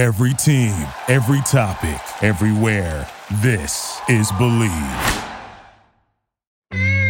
[0.00, 0.72] Every team,
[1.08, 3.06] every topic, everywhere.
[3.42, 5.26] This is Bleav.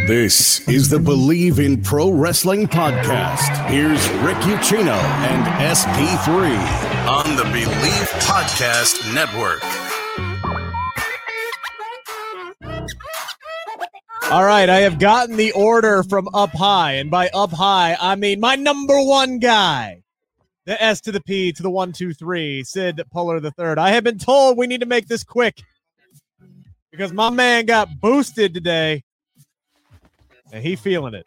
[0.09, 3.71] This is the Bleav in Pro Wrestling podcast.
[3.71, 9.63] Here's Rick Ucchino and SP3 on the Bleav Podcast Network.
[14.33, 18.17] All right, I have gotten the order from up high, and by up high, I
[18.17, 20.03] mean my number one guy,
[20.71, 23.77] the S to the P to the one, two, three, Sid Puller the third.
[23.77, 25.61] I have been told we need to make this quick
[26.93, 29.03] because my man got boosted today,
[30.53, 31.27] and he feeling it.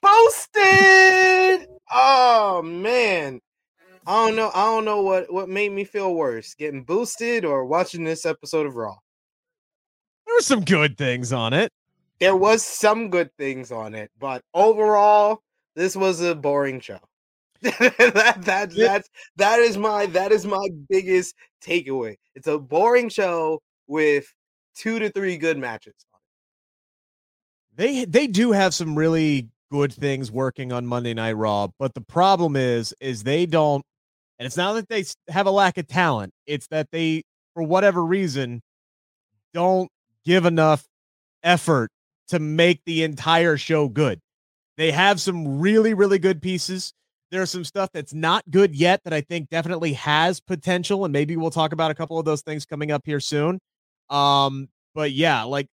[0.00, 1.68] Boosted!
[1.92, 3.42] Oh man,
[4.06, 4.50] I don't know.
[4.54, 8.64] I don't know what what made me feel worse: getting boosted or watching this episode
[8.64, 8.96] of Raw.
[10.26, 11.70] There were some good things on it.
[12.20, 15.42] There was some good things on it, but overall,
[15.76, 17.00] this was a boring show.
[17.62, 22.14] that that that's that is my that is my biggest takeaway.
[22.36, 24.32] It's a boring show with
[24.76, 25.94] two to three good matches.
[27.74, 32.00] They they do have some really good things working on Monday Night Raw, but the
[32.00, 33.84] problem is is they don't
[34.38, 37.24] and it's not that they have a lack of talent, it's that they
[37.54, 38.62] for whatever reason
[39.52, 39.90] don't
[40.24, 40.86] give enough
[41.42, 41.90] effort
[42.28, 44.20] to make the entire show good.
[44.76, 46.92] They have some really really good pieces
[47.30, 51.36] there's some stuff that's not good yet that I think definitely has potential, and maybe
[51.36, 53.60] we'll talk about a couple of those things coming up here soon.
[54.10, 55.68] Um, but yeah, like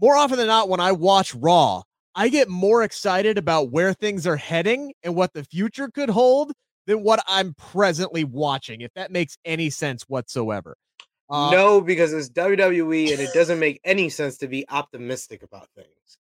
[0.00, 1.82] more often than not, when I watch Raw,
[2.14, 6.52] I get more excited about where things are heading and what the future could hold
[6.86, 10.76] than what I'm presently watching, if that makes any sense whatsoever.
[11.30, 15.68] Uh, no, because it's WWE and it doesn't make any sense to be optimistic about
[15.74, 16.18] things.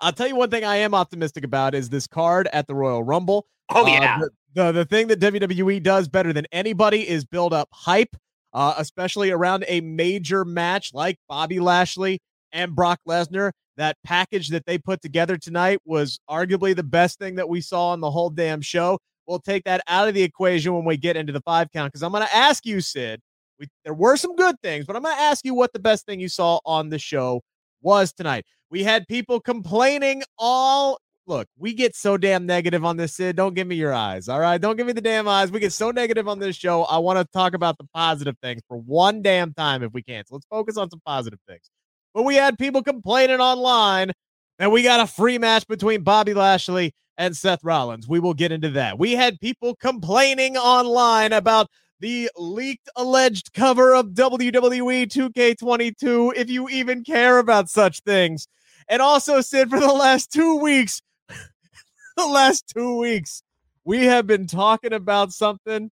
[0.00, 3.02] I'll tell you one thing I am optimistic about is this card at the Royal
[3.02, 3.46] Rumble.
[3.70, 4.16] Oh yeah.
[4.16, 8.16] Uh, the, the, the thing that WWE does better than anybody is build up hype,
[8.52, 12.20] uh, especially around a major match like Bobby Lashley
[12.52, 13.52] and Brock Lesnar.
[13.76, 17.90] That package that they put together tonight was arguably the best thing that we saw
[17.90, 18.98] on the whole damn show.
[19.26, 22.02] We'll take that out of the equation when we get into the five count because
[22.02, 23.20] I'm going to ask you, Sid.
[23.60, 26.06] We, there were some good things, but I'm going to ask you what the best
[26.06, 27.42] thing you saw on the show
[27.80, 28.44] was tonight.
[28.70, 33.36] We had people complaining all look, we get so damn negative on this, Sid.
[33.36, 34.28] Don't give me your eyes.
[34.28, 34.60] All right.
[34.60, 35.52] Don't give me the damn eyes.
[35.52, 36.84] We get so negative on this show.
[36.84, 40.24] I want to talk about the positive things for one damn time if we can.
[40.26, 41.70] So let's focus on some positive things.
[42.14, 44.12] But we had people complaining online
[44.58, 48.08] that we got a free match between Bobby Lashley and Seth Rollins.
[48.08, 48.98] We will get into that.
[48.98, 51.68] We had people complaining online about
[52.00, 58.46] the leaked alleged cover of WWE 2K22 if you even care about such things.
[58.88, 61.02] And also, Sid, for the last two weeks,
[62.16, 63.42] the last two weeks,
[63.84, 65.90] we have been talking about something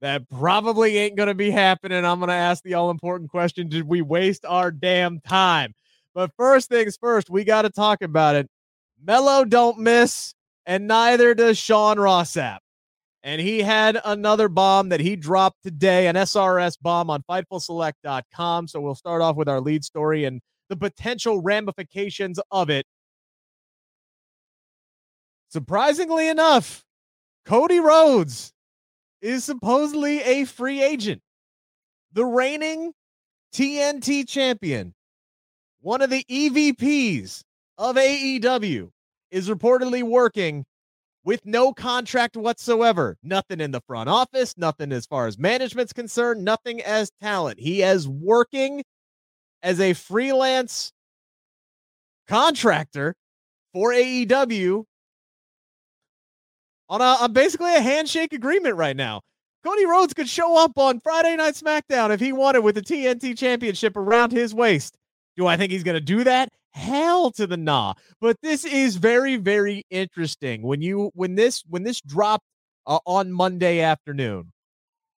[0.00, 2.04] that probably ain't going to be happening.
[2.04, 5.74] I'm going to ask the all important question Did we waste our damn time?
[6.14, 8.48] But first things first, we got to talk about it.
[9.02, 10.34] Melo don't miss,
[10.66, 12.58] and neither does Sean Ross Sapp.
[13.24, 18.68] And he had another bomb that he dropped today, an SRS bomb on FightfulSelect.com.
[18.68, 22.86] So we'll start off with our lead story and the potential ramifications of it
[25.52, 26.82] Surprisingly enough,
[27.44, 28.54] Cody Rhodes
[29.20, 31.20] is supposedly a free agent.
[32.14, 32.94] The reigning
[33.54, 34.94] TNT champion,
[35.82, 37.42] one of the EVPs
[37.76, 38.88] of AEW,
[39.30, 40.64] is reportedly working
[41.24, 43.16] with no contract whatsoever.
[43.22, 47.60] Nothing in the front office, nothing as far as management's concerned, nothing as talent.
[47.60, 48.82] He is working
[49.62, 50.92] as a freelance
[52.28, 53.14] contractor
[53.72, 54.84] for AEW
[56.88, 59.20] on, a, basically a handshake agreement right now.
[59.64, 63.38] Cody Rhodes could show up on Friday Night SmackDown if he wanted with the TNT
[63.38, 64.96] Championship around his waist.
[65.36, 66.48] Do I think he's going to do that?
[66.72, 67.94] Hell to the nah.
[68.20, 70.62] But this is very, very interesting.
[70.62, 72.44] When you when this when this dropped
[72.86, 74.52] uh, on Monday afternoon,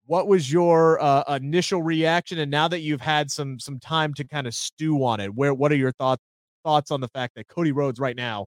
[0.06, 2.38] what was your uh, initial reaction?
[2.38, 5.54] And now that you've had some some time to kind of stew on it, where
[5.54, 6.22] what are your thoughts
[6.64, 8.46] thoughts on the fact that Cody Rhodes right now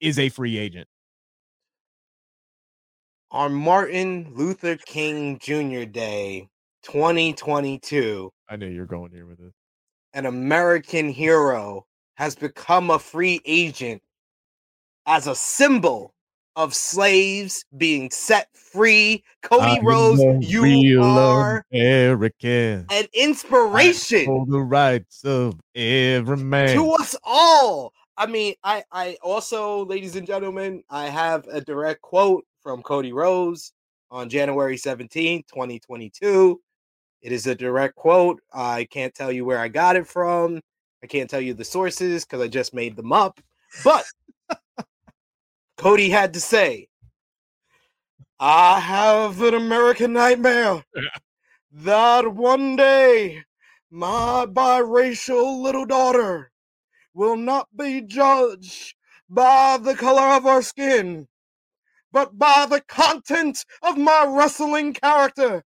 [0.00, 0.88] is a free agent?
[3.32, 5.84] on Martin Luther King Jr.
[5.84, 6.48] Day
[6.82, 8.30] 2022.
[8.48, 9.52] I knew you were going here with it.
[10.14, 11.86] An American hero
[12.20, 14.02] has become a free agent
[15.06, 16.12] as a symbol
[16.54, 19.24] of slaves being set free.
[19.40, 22.84] Cody Rhodes, you are American.
[22.90, 27.94] an inspiration for the rights of every man to us all.
[28.18, 33.14] I mean, I I also, ladies and gentlemen, I have a direct quote from Cody
[33.14, 33.72] Rhodes.
[34.10, 36.60] on January 17th, 2022.
[37.22, 38.42] It is a direct quote.
[38.52, 40.60] I can't tell you where I got it from.
[41.02, 43.40] I can't tell you the sources because I just made them up.
[43.84, 44.04] But
[45.76, 46.88] Cody had to say,
[48.38, 50.84] I have an American nightmare
[51.72, 53.42] that one day
[53.90, 56.50] my biracial little daughter
[57.14, 58.94] will not be judged
[59.28, 61.28] by the color of her skin,
[62.12, 65.64] but by the content of my wrestling character.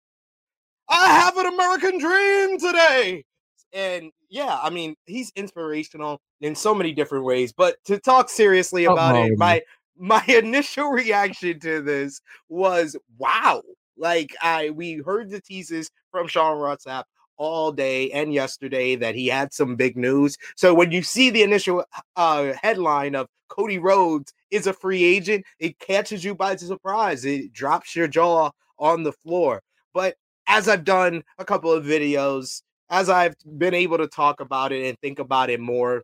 [0.88, 3.24] I have an American dream today.
[3.72, 7.52] And yeah, I mean, he's inspirational in so many different ways.
[7.52, 9.62] But to talk seriously about it, my
[9.98, 13.62] my initial reaction to this was wow.
[13.96, 17.04] Like I we heard the teases from Sean Ross Sapp
[17.36, 20.36] all day and yesterday that he had some big news.
[20.56, 21.84] So when you see the initial
[22.16, 27.24] uh, headline of Cody Rhodes is a free agent, it catches you by surprise.
[27.24, 29.62] It drops your jaw on the floor.
[29.94, 32.60] But as I've done a couple of videos,
[32.90, 36.02] as I've been able to talk about it and think about it more,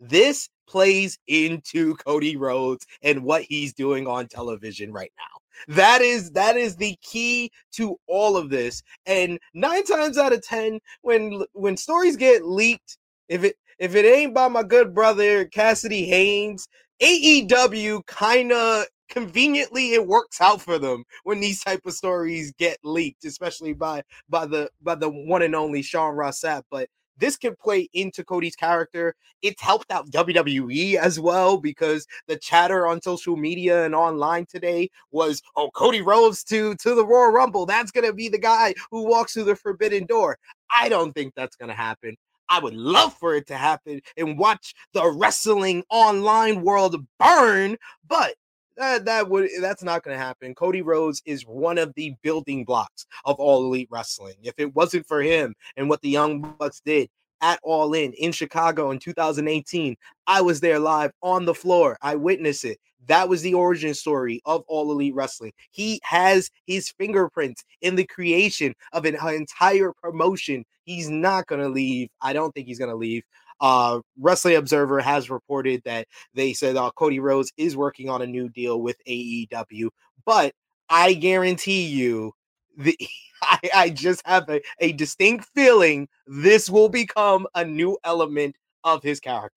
[0.00, 5.74] this plays into Cody Rhodes and what he's doing on television right now.
[5.74, 8.82] That is that is the key to all of this.
[9.06, 12.96] And 9 times out of 10 when when stories get leaked,
[13.28, 16.68] if it if it ain't by my good brother Cassidy Haynes,
[17.02, 22.78] AEW kind of conveniently it works out for them when these type of stories get
[22.84, 26.62] leaked, especially by by the by the one and only Sean Ross Sapp.
[26.70, 26.88] But
[27.18, 29.14] this can play into Cody's character.
[29.42, 34.90] It's helped out WWE as well because the chatter on social media and online today
[35.10, 37.66] was, "Oh, Cody Rhodes to to the Royal Rumble.
[37.66, 40.38] That's gonna be the guy who walks through the forbidden door."
[40.70, 42.16] I don't think that's gonna happen.
[42.48, 47.76] I would love for it to happen and watch the wrestling online world burn,
[48.06, 48.34] but
[48.78, 50.54] that that would eh, that's not going to happen.
[50.54, 54.34] Cody Rhodes is one of the building blocks of all elite wrestling.
[54.42, 57.08] If it wasn't for him and what the Young Bucks did
[57.40, 59.96] at All In in Chicago in 2018,
[60.26, 61.96] I was there live on the floor.
[62.02, 62.78] I witnessed it.
[63.06, 65.52] That was the origin story of All Elite Wrestling.
[65.70, 70.64] He has his fingerprints in the creation of an entire promotion.
[70.84, 72.08] He's not going to leave.
[72.20, 73.22] I don't think he's going to leave.
[73.60, 78.26] Uh, Wrestling Observer has reported that they said uh, Cody Rhodes is working on a
[78.26, 79.88] new deal with AEW,
[80.24, 80.52] but
[80.88, 82.32] I guarantee you,
[82.76, 82.96] the
[83.42, 89.02] I, I just have a, a distinct feeling this will become a new element of
[89.02, 89.54] his character.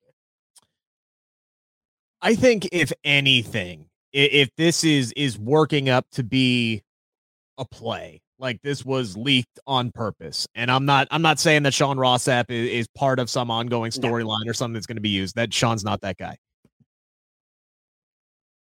[2.21, 6.83] I think if anything, if this is is working up to be
[7.57, 10.47] a play, like this was leaked on purpose.
[10.55, 13.51] And I'm not I'm not saying that Sean Ross Sapp is, is part of some
[13.51, 15.35] ongoing storyline or something that's going to be used.
[15.35, 16.37] That Sean's not that guy.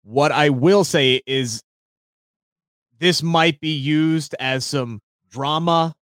[0.02, 1.62] What I will say is
[2.98, 5.00] this might be used as some
[5.30, 5.94] drama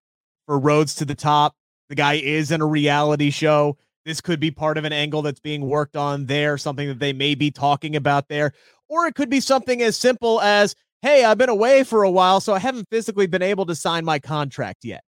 [0.47, 1.55] for Rhodes to the Top.
[1.89, 3.77] The guy is in a reality show.
[4.05, 7.13] This could be part of an angle that's being worked on there, something that they
[7.13, 8.53] may be talking about there.
[8.89, 12.41] Or it could be something as simple as hey, I've been away for a while,
[12.41, 15.03] so I haven't physically been able to sign my contract yet.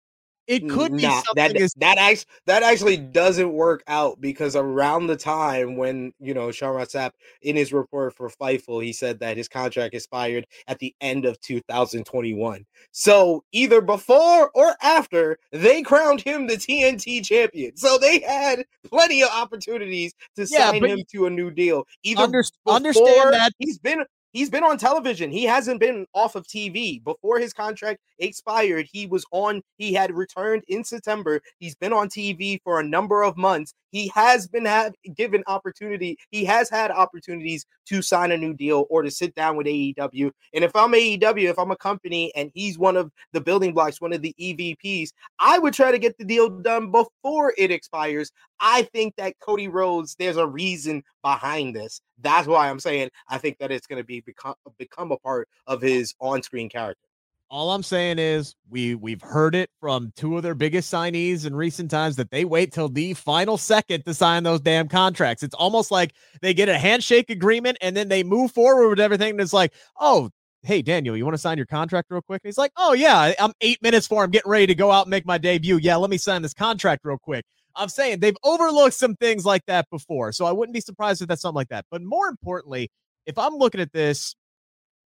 [0.49, 5.05] It could be nah, that as- that actually that actually doesn't work out because around
[5.05, 7.11] the time when you know Sean Ross Sapp
[7.43, 11.39] in his report for Fightful, he said that his contract expired at the end of
[11.41, 12.65] 2021.
[12.91, 19.21] So either before or after they crowned him the TNT champion, so they had plenty
[19.21, 21.85] of opportunities to yeah, sign him to a new deal.
[22.01, 25.31] Either under- understand that he's been he's been on television.
[25.31, 27.03] He hasn't been off of TV.
[27.03, 31.41] Before his contract expired, he was on, he had returned in September.
[31.59, 33.73] He's been on TV for a number of months.
[33.91, 36.17] He has been have, given opportunity.
[36.29, 40.31] He has had opportunities to sign a new deal or to sit down with AEW.
[40.53, 43.99] And if I'm AEW, if I'm a company and he's one of the building blocks,
[43.99, 45.09] one of the EVPs,
[45.39, 48.31] I would try to get the deal done before it expires.
[48.59, 52.01] I think that Cody Rhodes, there's a reason behind this.
[52.21, 55.47] That's why I'm saying I think that it's going to be become become a part
[55.67, 57.05] of his on-screen character.
[57.51, 61.55] All I'm saying is we we've heard it from two of their biggest signees in
[61.55, 65.41] recent times that they wait till the final second to sign those damn contracts.
[65.41, 69.31] It's almost like they get a handshake agreement and then they move forward with everything.
[69.31, 70.29] And it's like, oh,
[70.61, 72.41] hey Daniel, you want to sign your contract real quick?
[72.43, 75.07] And he's like, oh yeah, I'm eight minutes for I'm getting ready to go out
[75.07, 75.77] and make my debut.
[75.77, 77.45] Yeah, let me sign this contract real quick.
[77.79, 80.31] I'm saying they've overlooked some things like that before.
[80.33, 81.85] So I wouldn't be surprised if that's something like that.
[81.89, 82.89] But more importantly,
[83.25, 84.35] if I'm looking at this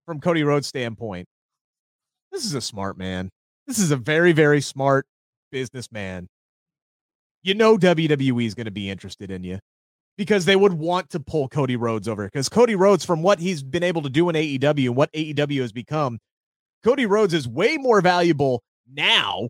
[0.06, 1.28] from Cody Rhodes' standpoint,
[2.32, 3.30] this is a smart man.
[3.68, 5.06] This is a very, very smart
[5.52, 6.28] businessman.
[7.44, 9.60] You know WWE is going to be interested in you
[10.18, 12.26] because they would want to pull Cody Rhodes over.
[12.26, 15.62] Because Cody Rhodes, from what he's been able to do in AEW and what AEW
[15.62, 16.20] has become,
[16.84, 19.50] Cody Rhodes is way more valuable now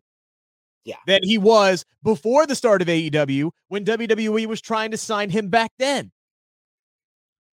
[0.86, 0.98] Yeah.
[1.08, 5.50] than he was before the start of AEW when WWE was trying to sign him
[5.50, 6.12] back then.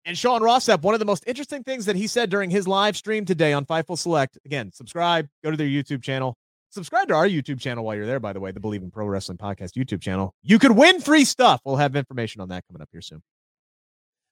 [0.06, 2.68] And Sean Ross Sapp, one of the most interesting things that he said during his
[2.68, 4.38] live stream today on Fightful Select.
[4.46, 6.36] Again, subscribe, go to their YouTube channel.
[6.70, 9.06] Subscribe to our YouTube channel while you're there, by the way, the Bleav in Pro
[9.06, 10.34] Wrestling Podcast YouTube channel.
[10.42, 11.62] You could win free stuff.
[11.64, 13.22] We'll have information on that coming up here soon.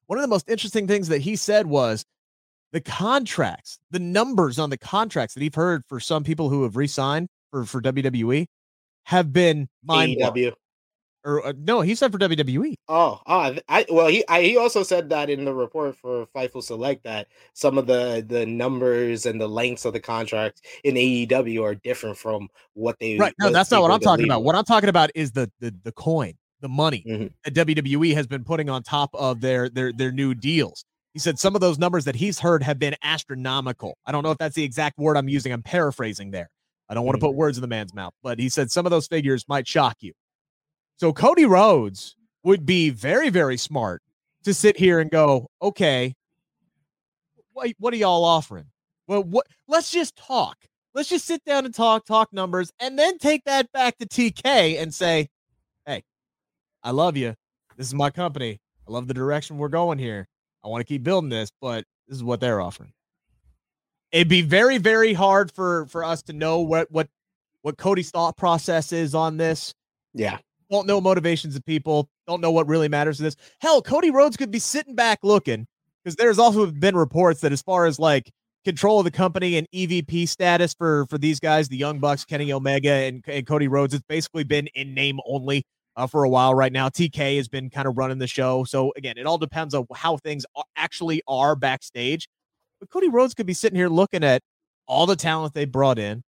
[0.07, 2.03] One of the most interesting things that he said was
[2.73, 6.75] the contracts, the numbers on the contracts that he've heard for some people who have
[6.75, 8.47] re-signed for, for WWE
[9.03, 10.53] have been mind AEW.
[11.23, 12.75] or uh, no, he said for WWE.
[12.87, 16.63] Oh, th- I well, he I, he also said that in the report for Fightful
[16.63, 21.63] Select that some of the the numbers and the lengths of the contracts in AEW
[21.63, 23.17] are different from what they.
[23.17, 23.33] Right.
[23.39, 24.43] No, that's not what I'm talking about.
[24.43, 27.31] What I'm talking about is the the the coin, the money Mhm.
[27.43, 30.83] that WWE has been putting on top of their their their new deals.
[31.13, 33.97] He said some of those numbers that he's heard have been astronomical.
[34.05, 35.51] I don't know if that's the exact word I'm using.
[35.51, 36.49] I'm paraphrasing there.
[36.91, 37.29] I don't want to Mhm.
[37.29, 40.03] put words in the man's mouth, but he said some of those figures might shock
[40.03, 40.11] you.
[40.97, 44.03] So Cody Rhodes would be very very smart
[44.43, 46.13] to sit here and go, okay,
[47.53, 48.65] what what are y'all offering?
[49.07, 49.47] Well, what?
[49.69, 50.57] Let's just talk.
[50.93, 54.77] Let's just sit down and talk, talk numbers, and then take that back to TK
[54.77, 55.29] and say,
[55.85, 56.03] "Hey,
[56.83, 57.35] I love you.
[57.77, 58.59] This is my company.
[58.85, 60.27] I love the direction we're going here.
[60.63, 62.91] I want to keep building this, but this is what they're offering."
[64.11, 67.07] It'd be very, very hard for for us to know what what
[67.61, 69.73] what Cody's thought process is on this
[70.13, 70.39] Yeah.
[70.69, 73.35] don't know motivations of people, don't know what really matters to this.
[73.59, 75.67] Hell, Cody Rhodes could be sitting back looking
[76.03, 78.31] because there's also been reports that as far as like
[78.65, 82.51] control of the company and EVP status for for these guys, the Young Bucks, Kenny
[82.51, 85.65] Omega, and, and Cody Rhodes, it's basically been in name only
[85.95, 86.89] uh, for a while right now.
[86.89, 90.17] TK has been kind of running the show, so again, it all depends on how
[90.17, 92.27] things are, actually are backstage.
[92.81, 94.41] But Cody Rhodes could be sitting here looking at
[94.87, 96.23] all the talent they brought in,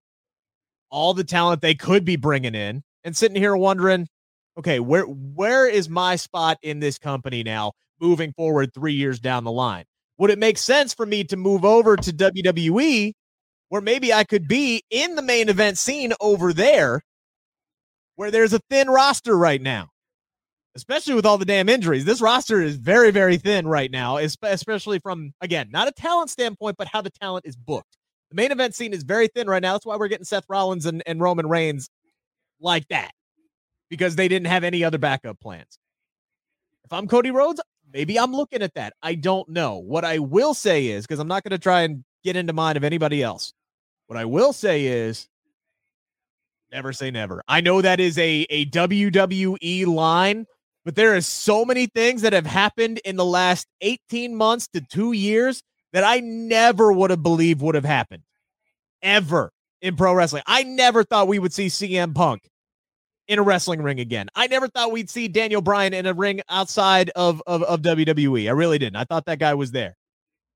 [0.91, 4.09] all the talent they could be bringing in, and sitting here wondering,
[4.59, 9.45] okay, where where is my spot in this company now moving forward 3 years down
[9.45, 9.85] the line?
[10.19, 13.13] Would it make sense for me to move over to WWE
[13.69, 17.01] where maybe I could be in the main event scene over there
[18.17, 19.90] where there's a thin roster right now?
[20.77, 22.05] Especially with all the damn injuries.
[22.05, 26.77] This roster is very very thin right now, especially from again, not a talent standpoint,
[26.79, 27.97] but how the talent is booked.
[28.31, 29.73] The main event scene is very thin right now.
[29.73, 31.91] That's why we're getting Seth Rollins and, and Roman Reigns
[32.61, 33.11] like that
[33.89, 35.79] because they didn't have any other backup plans.
[36.85, 37.61] If I'm Cody Rhodes,
[37.93, 38.95] maybe I'm looking at that.
[39.03, 39.79] I don't know.
[39.79, 42.77] What I will say is because I'm not going to try and get into mind
[42.77, 43.53] of anybody else.
[44.07, 45.29] What I will say is
[46.73, 47.43] never say never.
[47.49, 50.47] I know that is a, a WWE line,
[50.85, 54.81] but there is so many things that have happened in the last 18 months to
[54.81, 58.23] two years that I never would have believed would have happened
[59.03, 59.51] ever
[59.83, 60.43] in pro wrestling.
[60.47, 62.43] I never thought we would see CM Punk
[63.29, 64.29] in a wrestling ring again.
[64.35, 68.49] I never thought we'd see Daniel Bryan in a ring outside of, of, of WWE.
[68.49, 68.97] I really didn't.
[68.97, 69.97] I thought that guy was there.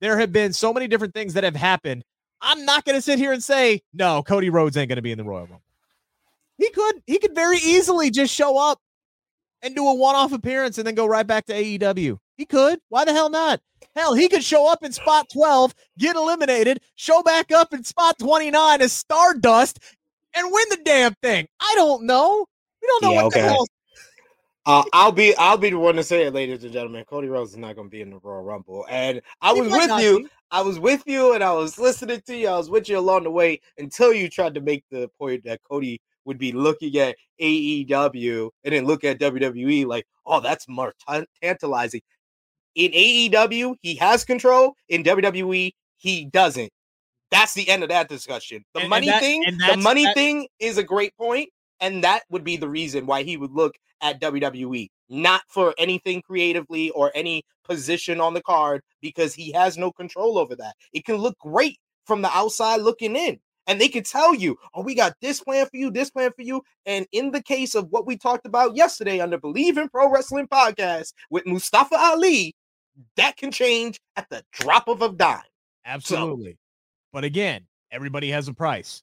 [0.01, 2.05] There have been so many different things that have happened.
[2.41, 5.13] I'm not going to sit here and say, no, Cody Rhodes ain't going to be
[5.13, 5.63] in the Royal Rumble.
[6.59, 8.79] He could, he could very easily just show up
[9.65, 12.19] and do a one-off appearance and then go right back to AEW.
[12.37, 12.79] He could.
[12.91, 13.61] Why the hell not?
[13.97, 18.19] Hell, he could show up in spot 12, get eliminated, show back up in spot
[18.19, 19.79] 29 as Stardust,
[20.35, 21.47] and win the damn thing.
[21.61, 22.47] I don't know.
[22.83, 23.67] We don't know Yeah, what the hell.
[24.67, 27.05] Uh, I'll be I'll be the one to say it, ladies and gentlemen.
[27.05, 29.71] Cody Rhodes is not going to be in the Royal Rumble, and I He was
[29.71, 30.21] with you.
[30.21, 30.29] be.
[30.51, 32.49] I was with you, and I was listening to you.
[32.49, 35.61] I was with you along the way until you tried to make the point that
[35.69, 40.93] Cody would be looking at AEW and then look at WWE like, oh, that's more
[41.09, 42.01] tan- tantalizing.
[42.75, 44.75] In AEW, he has control.
[44.89, 46.71] In WWE, he doesn't.
[47.31, 48.65] That's the end of that discussion.
[48.75, 51.51] The And- and money that- thing, the money that- thing is a great point,
[51.81, 56.21] and that would be the reason why he would look at WWE, not for anything
[56.23, 60.75] creatively or any position on the card, because he has no control over that.
[60.93, 64.83] It can look great from the outside looking in, and they could tell you, "Oh,
[64.83, 67.89] we got this plan for you, this plan for you." And in the case of
[67.91, 72.55] what we talked about yesterday on the Bleav in Pro Wrestling podcast with Mustafa Ali,
[73.17, 75.43] that can change at the drop of a dime.
[75.85, 76.59] Absolutely.
[77.13, 79.03] But again, everybody has a price.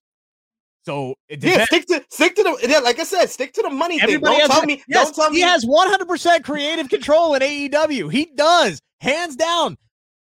[0.83, 3.69] So it Yeah, stick to stick to the yeah, like I said, stick to the
[3.69, 4.19] money thing.
[4.19, 8.11] Don't tell a- me, yes, don't tell he me has 100% creative control in AEW.
[8.11, 9.77] He does, hands down.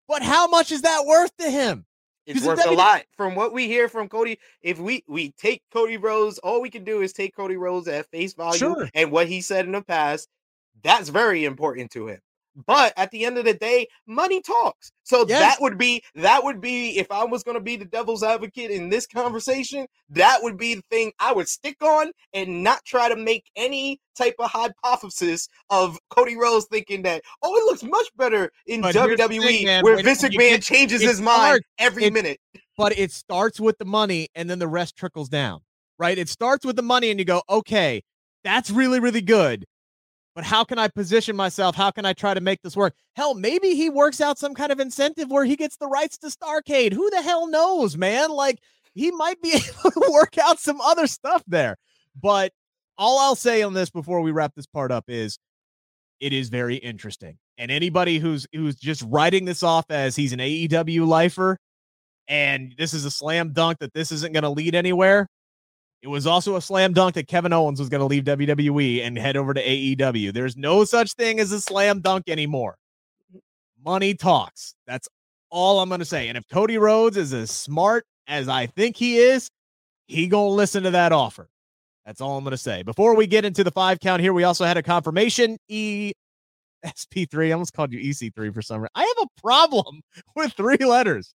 [0.08, 1.86] But how much is that worth to him?
[2.25, 3.03] It's worth a lot.
[3.17, 6.84] From what we hear from Cody, if we we take Cody Rhodes, all we can
[6.84, 8.89] do is take Cody Rhodes at face value Sure.
[8.94, 10.27] and what he said in the past.
[10.84, 12.20] That's very important to him.
[12.65, 14.91] But at the end of the day, money talks.
[15.03, 15.39] So Yes.
[15.41, 18.71] that would be that would be if I was going to be the devil's advocate
[18.71, 23.09] in this conversation, that would be the thing I would stick on and not try
[23.09, 28.07] to make any type of hypothesis of Cody Rhodes thinking that oh it looks much
[28.15, 32.05] better in But WWE thing, man, where Vince McMahon get- changes his mind starts- every
[32.05, 32.39] it- minute.
[32.77, 35.59] but it starts with the money and then the rest trickles down,
[36.00, 36.17] right?
[36.17, 38.01] It starts with the money and you go, okay,
[38.45, 39.65] that's really, really good.
[40.36, 41.75] But how can I position myself?
[41.75, 42.94] How can I try to make this work?
[43.15, 46.27] Hell, maybe he works out some kind of incentive where he gets the rights to
[46.27, 46.92] Starcade.
[46.92, 48.30] Who the hell knows, man?
[48.30, 48.60] Like
[48.94, 51.77] he might be able to work out some other stuff there.
[52.22, 52.51] But
[52.98, 55.39] all I'll say on this before we wrap this part up is
[56.20, 57.38] it is very interesting.
[57.58, 61.58] And anybody who's who's just writing this off as he's an AEW lifer
[62.27, 65.27] and this is a slam dunk that this isn't going to lead anywhere.
[66.05, 69.17] It was also a slam dunk that Kevin Owens was going to leave WWE and
[69.17, 70.31] head over to AEW.
[70.31, 72.77] There's no such thing as a slam dunk anymore.
[73.83, 74.75] Money talks.
[74.85, 75.09] That's
[75.50, 76.27] all I'm going to say.
[76.27, 79.50] And if Cody Rhodes is as smart as I think he is,
[80.05, 81.50] he going to listen to that offer.
[82.05, 82.83] That's all I'm going to say.
[82.83, 86.12] Before we get into the five count here, we also had a confirmation E
[86.85, 87.47] SP3.
[87.47, 88.89] I almost called you EC3 for some reason.
[88.93, 90.01] I have a problem
[90.35, 91.33] with three letters.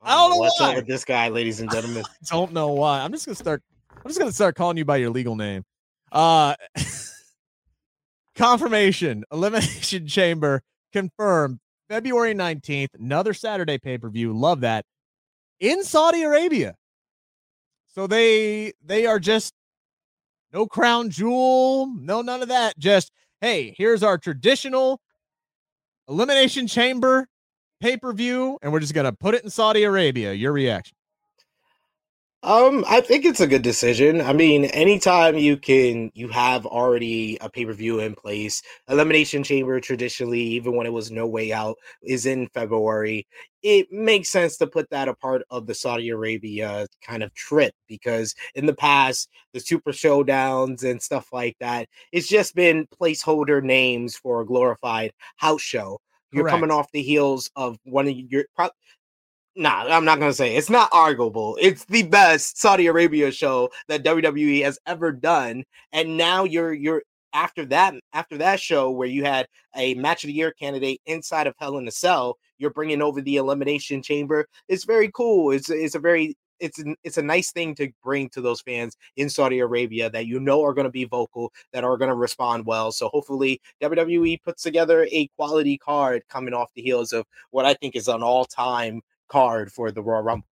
[0.00, 0.70] I don't know what's why.
[0.70, 2.02] up with this guy, ladies and gentlemen.
[2.30, 3.00] don't know why.
[3.00, 3.62] I'm just gonna start.
[3.96, 5.64] I'm just gonna start calling you by your legal name.
[6.12, 6.54] Uh,
[8.34, 9.24] confirmation.
[9.32, 11.58] Elimination Chamber confirmed.
[11.88, 12.88] February 19th.
[12.98, 14.32] Another Saturday pay per view.
[14.32, 14.84] Love that.
[15.60, 16.74] In Saudi Arabia.
[17.86, 19.52] So they they are just
[20.52, 22.78] no crown jewel, no none of that.
[22.78, 25.00] Just hey, here's our traditional
[26.08, 27.26] elimination chamber
[27.80, 30.32] pay per view, and we're just gonna put it in Saudi Arabia.
[30.32, 30.96] Your reaction?
[32.44, 34.20] Um, I think it's a good decision.
[34.20, 38.60] I mean, anytime you can, you have already a pay per view in place.
[38.86, 43.26] Elimination Chamber traditionally, even when it was No Way Out, is in February.
[43.62, 47.72] It makes sense to put that a part of the Saudi Arabia kind of trip
[47.88, 53.62] because in the past, the Super Showdowns and stuff like that, it's just been placeholder
[53.62, 55.98] names for a glorified house show.
[56.30, 58.44] You're coming off the heels of one of your.
[59.56, 61.56] Nah, I'm not gonna say it's not arguable.
[61.60, 67.02] It's the best Saudi Arabia show that WWE has ever done, and now you're you're
[67.32, 71.46] after that after that show where you had a match of the year candidate inside
[71.46, 72.36] of Hell in a Cell.
[72.58, 74.46] You're bringing over the Elimination Chamber.
[74.68, 75.52] It's very cool.
[75.52, 78.96] It's it's a very it's an, it's a nice thing to bring to those fans
[79.16, 82.14] in Saudi Arabia that you know are going to be vocal, that are going to
[82.14, 82.92] respond well.
[82.92, 87.74] So hopefully WWE puts together a quality card coming off the heels of what I
[87.74, 89.02] think is an all-time
[89.34, 90.46] card for the Royal Rumble.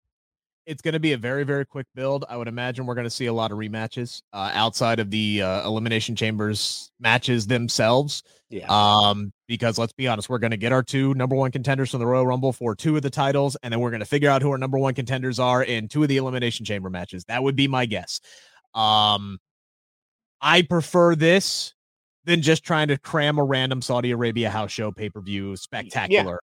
[0.64, 2.24] it's going to be a very very quick build.
[2.30, 5.42] I would imagine we're going to see a lot of rematches uh, outside of the
[5.42, 8.22] uh, elimination chambers matches themselves.
[8.48, 8.66] Yeah.
[8.68, 12.00] um because let's be honest we're going to get our two number one contenders from
[12.00, 14.42] the royal rumble for two of the titles and then we're going to figure out
[14.42, 17.24] who our number one contenders are in two of the elimination chamber matches.
[17.26, 18.20] That would be my guess.
[18.74, 19.38] Um
[20.40, 21.74] i prefer this
[22.24, 26.40] than just trying to cram a random saudi arabia house show pay-per-view spectacular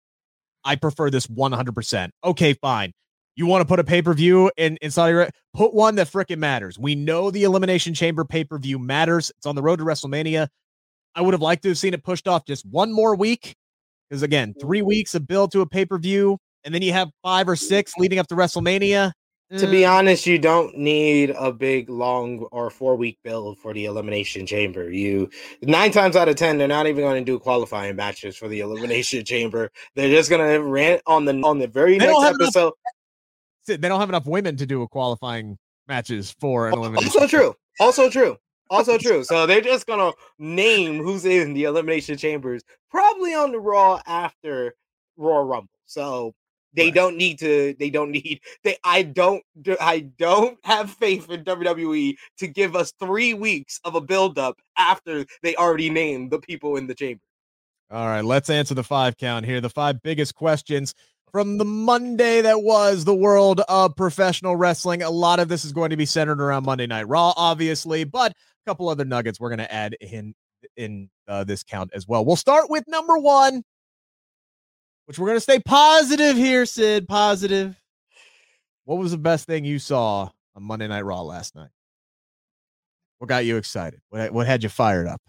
[0.67, 2.93] i prefer this 100% okay fine
[3.37, 5.31] you want to put a pay per view in, in Saudi Arabia?
[5.53, 6.79] Put one that freaking matters.
[6.79, 9.31] We know the Elimination Chamber pay per view matters.
[9.37, 10.49] It's on the road to WrestleMania.
[11.15, 13.55] I would have liked to have seen it pushed off just one more week
[14.09, 14.61] because, again, mm.
[14.61, 17.57] three weeks of build to a pay per view, and then you have five or
[17.57, 19.13] six leading up to WrestleMania.
[19.59, 23.73] To be Mm, honest, you don't need a big, long, or four week build for
[23.73, 24.91] the Elimination Chamber.
[24.91, 25.31] You
[25.63, 28.61] nine times out of ten, they're not even going to do qualifying matches for the
[28.61, 29.71] Elimination Chamber.
[29.95, 32.73] They're just going to rant on the on the very They next don't enough episode.
[33.67, 37.21] they don't have enough women to do a qualifying matches for an elimination.
[37.21, 37.55] Also true.
[37.81, 38.37] Also true.
[38.71, 39.25] Also true.
[39.25, 44.75] So they're just gonna name who's in the elimination chambers, probably on the Raw after
[45.17, 45.71] Raw Rumble.
[45.87, 46.35] So
[46.77, 46.95] they Right.
[46.95, 47.75] don't need to.
[47.79, 48.41] They don't need.
[48.65, 48.77] They.
[48.85, 49.43] I don't.
[49.81, 54.59] I don't have faith in WWE to give us three weeks of a build up
[54.79, 57.23] after they already named the people in the chamber.
[57.91, 59.61] All right, let's answer the five count here.
[59.61, 60.95] The five biggest questions
[61.33, 65.03] from the Monday that was the world of professional wrestling.
[65.03, 68.33] A lot of this is going to be centered around Monday Night Raw, obviously, but
[68.33, 70.35] a couple other nuggets we're going to add in
[70.77, 72.25] in uh, this count as well.
[72.25, 73.63] We'll start with number one,
[75.07, 77.09] which we're going to stay positive here, Sid.
[77.09, 77.81] Positive.
[78.85, 81.71] What was the best thing you saw on Monday Night Raw last night?
[83.19, 84.01] What got you excited?
[84.11, 85.23] What, what had you fired up?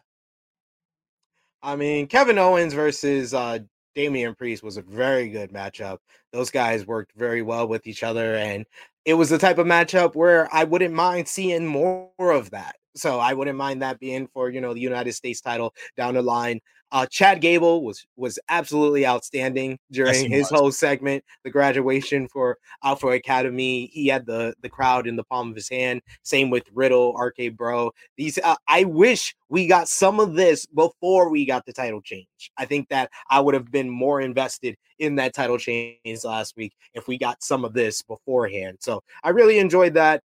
[1.64, 3.60] I mean, Kevin Owens versus uh
[3.96, 5.98] Damian Priest was a very good matchup.
[6.32, 8.64] Those guys worked very well with each other, and
[9.06, 12.76] it was the type of matchup where I wouldn't mind seeing more of that.
[12.98, 16.22] So I wouldn't mind that being for you know the United States title down the
[16.22, 16.60] line.
[16.92, 20.60] Uh, Chad Gable was was absolutely outstanding during his was.
[20.60, 23.88] whole segment, the graduation for Alpha Academy.
[23.88, 26.02] He had the the crowd in the palm of his hand.
[26.24, 27.92] Same with Riddle, RK Bro.
[28.16, 32.52] These uh, I wish we got some of this before we got the title change.
[32.58, 36.74] I think that I would have been more invested in that title change last week
[36.94, 38.78] if we got some of this beforehand.
[38.80, 40.24] So I really enjoyed that.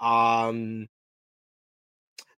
[0.00, 0.88] Um,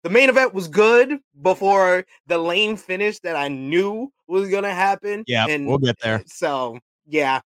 [0.03, 5.25] the main event was good before the lane finish that I knew was gonna happen.
[5.27, 6.23] Yeah, and we'll get there.
[6.27, 7.41] So yeah.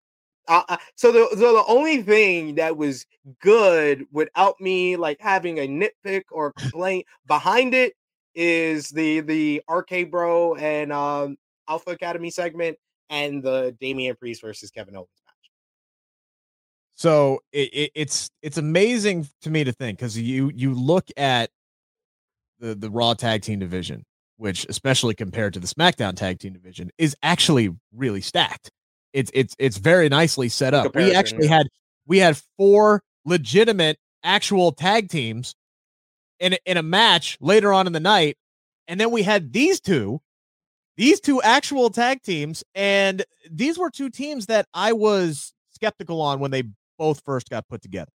[0.46, 3.06] Uh, so the so the only thing that was
[3.40, 7.94] good without me like having a nitpick or complaint behind it
[8.34, 11.36] is the the RK Bro and um
[11.68, 12.76] Alpha Academy segment
[13.10, 15.50] and the Damian Priest versus Kevin Owens match.
[16.94, 21.50] So it, it, it's it's amazing to me to think because you you look at
[22.64, 24.04] the the Raw tag team division,
[24.38, 28.70] which especially compared to the SmackDown tag team division, is actually really stacked.
[29.12, 30.94] It's it's it's very nicely set up.
[30.96, 31.58] We actually yeah.
[31.58, 31.66] had
[32.06, 35.54] we had four legitimate actual tag teams
[36.40, 38.36] in in a match later on in the night,
[38.88, 40.20] and then we had these two,
[40.96, 46.40] these two actual tag teams, and these were two teams that I was skeptical on
[46.40, 46.64] when they
[46.98, 48.10] both first got put together.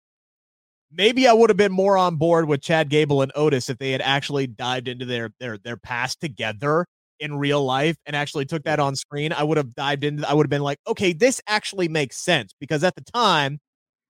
[0.92, 3.92] Maybe I would have been more on board with Chad Gable and Otis if they
[3.92, 6.86] had actually dived into their their their past together
[7.20, 9.34] in real life and actually took that on screen.
[9.34, 12.54] I would have dived into I would have been like, okay, this actually makes sense
[12.60, 13.60] because at the time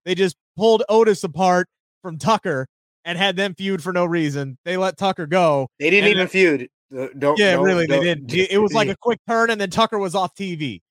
[0.05, 1.67] they just pulled Otis apart
[2.03, 2.67] from Tucker
[3.05, 4.57] and had them feud for no reason.
[4.65, 5.67] They let Tucker go.
[5.79, 6.69] They didn't even feud.
[6.95, 8.51] Uh, Don't Yeah, don't- really, they don't- didn't.
[8.51, 10.81] It was like a quick turn, and then Tucker was off TV.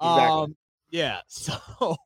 [0.00, 0.26] Exactly.
[0.28, 0.56] Um,
[0.90, 1.20] yeah.
[1.28, 1.96] So,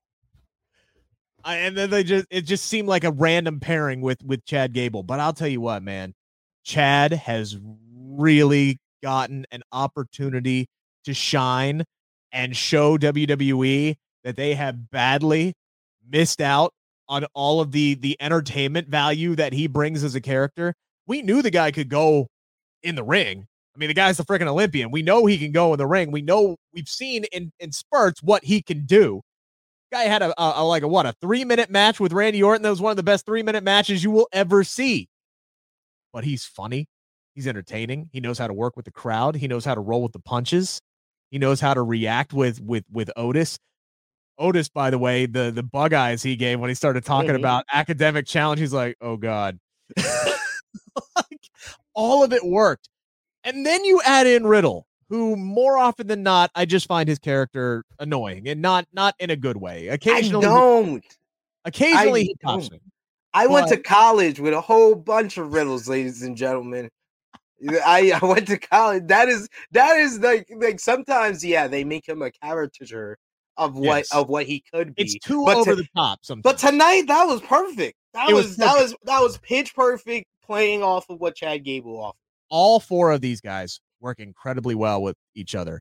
[1.54, 5.02] and then they just it just seemed like a random pairing with with Chad Gable.
[5.02, 6.14] But I'll tell you what, man,
[6.64, 7.56] Chad has
[7.94, 10.66] really gotten an opportunity
[11.04, 11.84] to shine
[12.32, 15.54] and show WWE that they have badly
[16.10, 16.72] missed out
[17.08, 20.74] on all of the the entertainment value that he brings as a character.
[21.06, 22.26] We knew the guy could go
[22.82, 23.46] in the ring.
[23.74, 24.90] I mean, the guy's a freaking Olympian.
[24.90, 26.10] We know he can go in the ring.
[26.10, 29.22] We know we've seen in in spurts what he can do.
[29.92, 32.62] Guy had a, a, a like a what a three minute match with Randy Orton.
[32.62, 35.08] That was one of the best three minute matches you will ever see.
[36.12, 36.86] But he's funny.
[37.34, 38.10] He's entertaining.
[38.12, 39.36] He knows how to work with the crowd.
[39.36, 40.80] He knows how to roll with the punches.
[41.30, 43.58] He knows how to react with with with Otis.
[44.38, 47.36] Otis, by the way, the the bug eyes he gave when he started talking Mhm.
[47.38, 49.58] about academic challenge, he's like, "Oh God."
[51.16, 51.40] like,
[51.94, 52.88] all of it worked.
[53.44, 57.18] And then you add in Riddle, who more often than not, I just find his
[57.18, 59.90] character annoying and not not in a good way.
[59.90, 61.04] I Occasionally, don't.
[61.64, 62.70] occasionally I he pops.
[63.34, 66.88] I went to college with a whole bunch of riddles, ladies and gentlemen.
[67.84, 69.04] I, I went to college.
[69.08, 73.18] That is that is like like sometimes yeah they make him a caricature
[73.56, 74.14] of what Yes.
[74.14, 75.02] of what he could be.
[75.02, 76.42] It's too But over to- the top sometimes.
[76.44, 77.96] But tonight that was perfect.
[78.14, 81.98] That was, was that was that was pitch perfect playing off of what Chad Gable
[82.00, 82.16] offered.
[82.48, 85.80] all four of these guys work incredibly well with each other.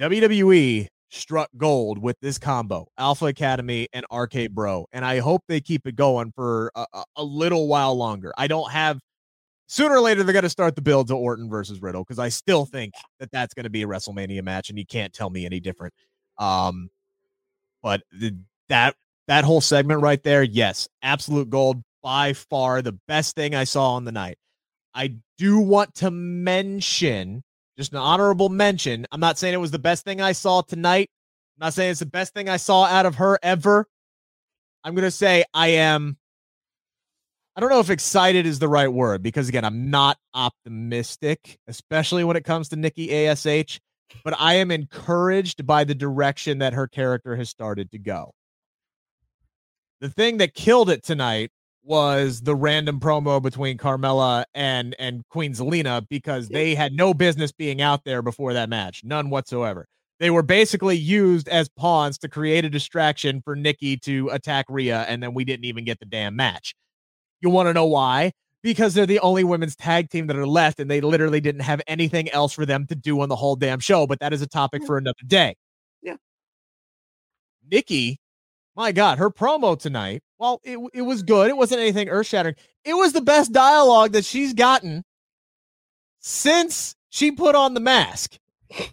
[0.00, 5.60] WWE struck gold with this combo, Alpha Academy and RK Bro, and I hope they
[5.60, 8.32] keep it going for a, a- little while longer.
[8.36, 9.00] I don't have.
[9.68, 12.28] Sooner or later, they're going to start the build to Orton versus Riddle because I
[12.28, 15.44] still think that that's going to be a WrestleMania match, and you can't tell me
[15.44, 15.92] any different.
[16.38, 16.88] Um,
[17.82, 18.36] but the,
[18.68, 18.94] that
[19.26, 23.94] that whole segment right there, yes, absolute gold by far the best thing I saw
[23.94, 24.38] on the night.
[24.94, 27.42] I do want to mention
[27.76, 29.06] just an honorable mention.
[29.12, 31.10] I'm not saying it was the best thing I saw tonight.
[31.58, 33.86] I'm not saying it's the best thing I saw out of her ever.
[34.84, 36.16] I'm going to say I am.
[37.56, 42.22] I don't know if excited is the right word because, again, I'm not optimistic, especially
[42.22, 43.80] when it comes to Nikki ASH,
[44.24, 48.34] but I am encouraged by the direction that her character has started to go.
[50.00, 51.50] The thing that killed it tonight
[51.86, 57.52] was the random promo between Carmella and and Queen Zelina because they had no business
[57.52, 59.86] being out there before that match, none whatsoever.
[60.18, 65.04] They were basically used as pawns to create a distraction for Nikki to attack Rhea,
[65.08, 66.74] and then we didn't even get the damn match.
[67.40, 68.32] You want to know why?
[68.62, 71.82] Because they're the only women's tag team that are left, and they literally didn't have
[71.86, 74.06] anything else for them to do on the whole damn show.
[74.06, 75.54] But that is a topic for another day.
[76.02, 76.16] Yeah.
[77.70, 78.18] Nikki,
[78.76, 81.48] my God, her promo tonight, well, it, it was good.
[81.48, 82.56] It wasn't anything earth shattering.
[82.84, 85.02] It was the best dialogue that she's gotten
[86.20, 88.38] since she put on the mask,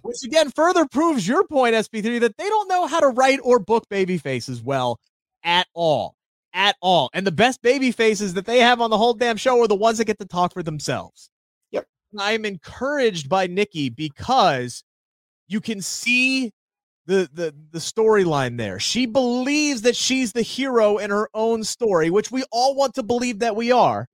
[0.01, 3.59] which again further proves your point, SP3, that they don't know how to write or
[3.59, 4.99] book baby faces well
[5.43, 6.15] at all.
[6.53, 7.09] At all.
[7.13, 9.75] And the best baby faces that they have on the whole damn show are the
[9.75, 11.29] ones that get to talk for themselves.
[11.71, 11.87] Yep.
[12.17, 14.83] I'm encouraged by Nikki because
[15.47, 16.51] you can see
[17.05, 18.79] the the the storyline there.
[18.79, 23.03] She believes that she's the hero in her own story, which we all want to
[23.03, 24.07] believe that we are.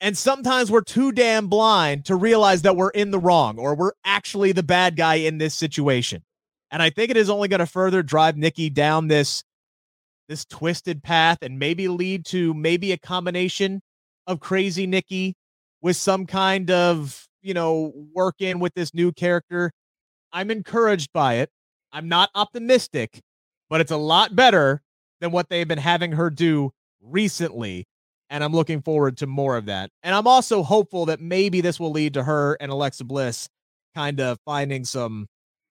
[0.00, 3.92] And sometimes we're too damn blind to realize that we're in the wrong or we're
[4.04, 6.22] actually the bad guy in this situation.
[6.70, 9.42] And I think it is only going to further drive Nikki down this
[10.28, 13.80] this twisted path and maybe lead to maybe a combination
[14.26, 15.34] of crazy Nikki
[15.82, 19.70] with some kind of, you know, work in with this new character.
[20.32, 21.50] I'm encouraged by it.
[21.96, 23.22] I'm not optimistic,
[23.70, 24.82] but it's a lot better
[25.22, 27.86] than what they've been having her do recently.
[28.28, 29.90] And I'm looking forward to more of that.
[30.02, 33.48] And I'm also hopeful that maybe this will lead to her and Alexa Bliss
[33.94, 35.26] kind of finding some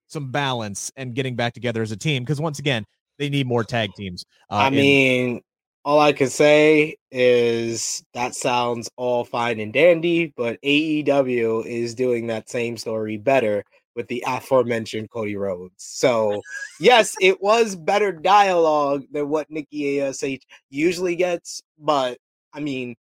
[0.07, 2.23] some balance and getting back together as a team.
[2.23, 2.85] Because once again,
[3.19, 4.25] they need more tag teams.
[4.49, 5.41] Uh, I mean, in-
[5.83, 12.25] all I can say is that sounds all fine and dandy, but AEW is doing
[12.27, 13.63] that same story better
[13.95, 15.73] with the aforementioned Cody Rhodes.
[15.77, 16.41] So,
[16.79, 20.23] yes, it was better dialogue than what Nikki ASH
[20.69, 22.17] usually gets, but
[22.53, 22.95] I mean,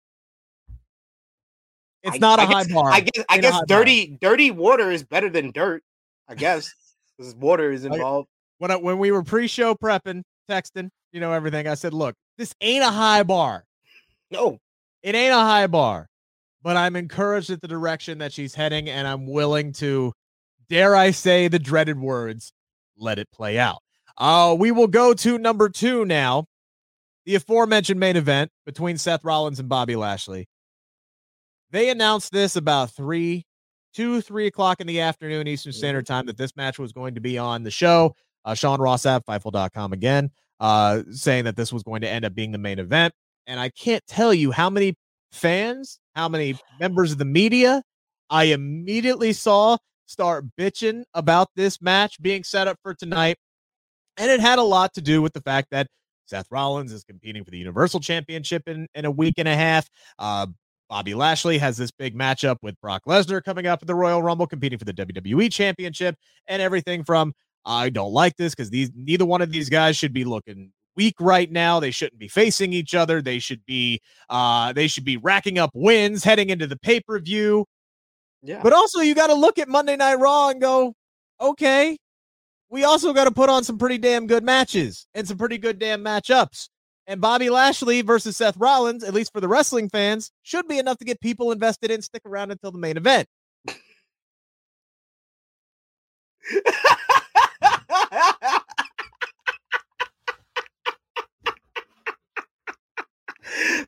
[2.03, 2.91] it's I, not a I high guess, bar.
[2.91, 4.17] I guess, I guess dirty, bar.
[4.21, 5.83] dirty water is better than dirt.
[6.27, 6.73] I guess
[7.17, 8.29] because water is involved.
[8.59, 12.53] When I, when we were pre-show prepping, texting, you know everything, I said, "Look, this
[12.61, 13.65] ain't a high bar.
[14.31, 14.59] No,
[15.03, 16.07] it ain't a high bar."
[16.63, 20.13] But I'm encouraged at the direction that she's heading, and I'm willing to,
[20.69, 22.53] dare I say, the dreaded words,
[22.97, 23.81] let it play out.
[24.17, 26.45] Uh, we will go to number two now.
[27.25, 30.47] The aforementioned main event between Seth Rollins and Bobby Lashley.
[31.71, 33.45] They announced this about three,
[33.93, 37.21] two, three o'clock in the afternoon Eastern Standard Time that this match was going to
[37.21, 38.15] be on the show.
[38.45, 42.35] Uh, Sean Ross Sapp, Fightful.com again, uh, saying that this was going to end up
[42.35, 43.13] being the main event.
[43.47, 44.95] And I can't tell you how many
[45.31, 47.81] fans, how many members of the media
[48.29, 53.37] I immediately saw start bitching about this match being set up for tonight.
[54.17, 55.87] And it had a lot to do with the fact that
[56.25, 59.89] Seth Rollins is competing for the Universal Championship in, in a week and a half.
[60.17, 60.47] Uh,
[60.89, 64.47] Bobby Lashley has this big matchup with Brock Lesnar coming up at the Royal Rumble,
[64.47, 66.15] competing for the WWE Championship,
[66.47, 67.33] and everything from
[67.65, 71.15] I don't like this because these neither one of these guys should be looking weak
[71.19, 71.79] right now.
[71.79, 73.21] They shouldn't be facing each other.
[73.21, 77.65] They should be uh they should be racking up wins heading into the pay-per-view.
[78.45, 78.61] Yeah.
[78.61, 80.93] But also you got to look at Monday Night Raw and go,
[81.41, 81.97] okay,
[82.69, 85.79] we also got to put on some pretty damn good matches and some pretty good
[85.79, 86.69] damn matchups.
[87.07, 90.97] And Bobby Lashley versus Seth Rollins, at least for the wrestling fans, should be enough
[90.97, 93.27] to get people invested in stick around until the main event.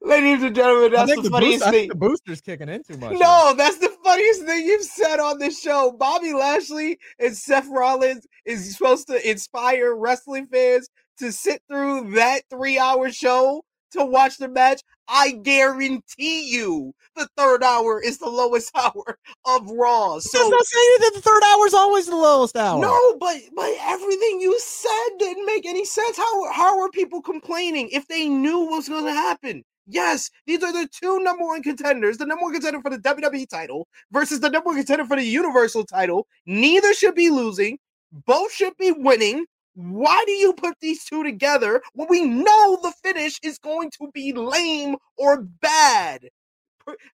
[0.02, 1.90] Ladies and gentlemen, that's the, the, funniest boost, thing.
[1.90, 3.20] the booster's kicking in too much.
[3.20, 5.92] No, that's the funniest thing you've said on this show.
[5.92, 12.42] Bobby Lashley and Seth Rollins is supposed to inspire wrestling fans to sit through that
[12.50, 14.82] three-hour show to watch the match.
[15.08, 20.20] I guarantee you, the third hour is the lowest hour of Raw.
[20.20, 22.82] So that's not saying that the third hour is always the lowest hour.
[22.82, 26.18] No, but but everything you said didn't make any sense.
[26.18, 29.64] How how are people complaining if they knew what was going to happen?
[29.88, 32.18] Yes, these are the two number one contenders.
[32.18, 35.24] The number one contender for the WWE title versus the number one contender for the
[35.24, 36.28] Universal title.
[36.46, 37.80] Neither should be losing.
[38.26, 39.46] Both should be winning.
[39.76, 44.10] Why do you put these two together when we know the finish is going to
[44.14, 46.30] be lame or bad?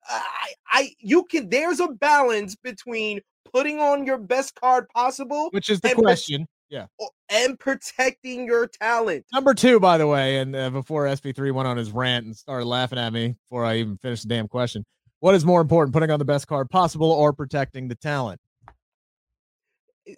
[0.07, 1.49] I, I, you can.
[1.49, 6.47] There's a balance between putting on your best card possible, which is the question.
[6.71, 6.85] Yeah.
[7.29, 9.25] And protecting your talent.
[9.33, 12.65] Number two, by the way, and uh, before SP3 went on his rant and started
[12.65, 14.85] laughing at me before I even finished the damn question,
[15.19, 18.39] what is more important, putting on the best card possible or protecting the talent?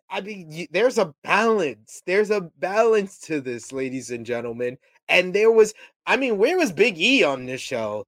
[0.10, 2.04] I mean, there's a balance.
[2.06, 4.78] There's a balance to this, ladies and gentlemen.
[5.10, 5.74] And there was,
[6.06, 8.06] I mean, where was Big E on this show?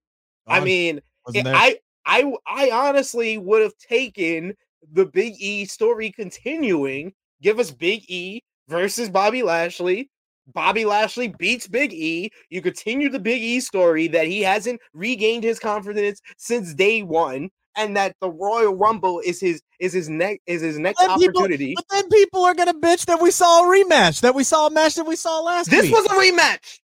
[0.48, 1.02] I mean,
[1.36, 4.56] I, I, I honestly would have taken
[4.94, 10.10] the Big E story continuing give us Big E versus Bobby Lashley.
[10.54, 12.30] Bobby Lashley beats Big E.
[12.50, 17.50] You continue the Big E story that he hasn't regained his confidence since day one,
[17.76, 21.70] and that the Royal Rumble is his is his next is his next but opportunity.
[21.70, 24.68] People, but then people are gonna bitch that we saw a rematch, that we saw
[24.68, 25.82] a match that we saw last week.
[25.82, 25.94] this week.
[25.94, 26.80] was a rematch.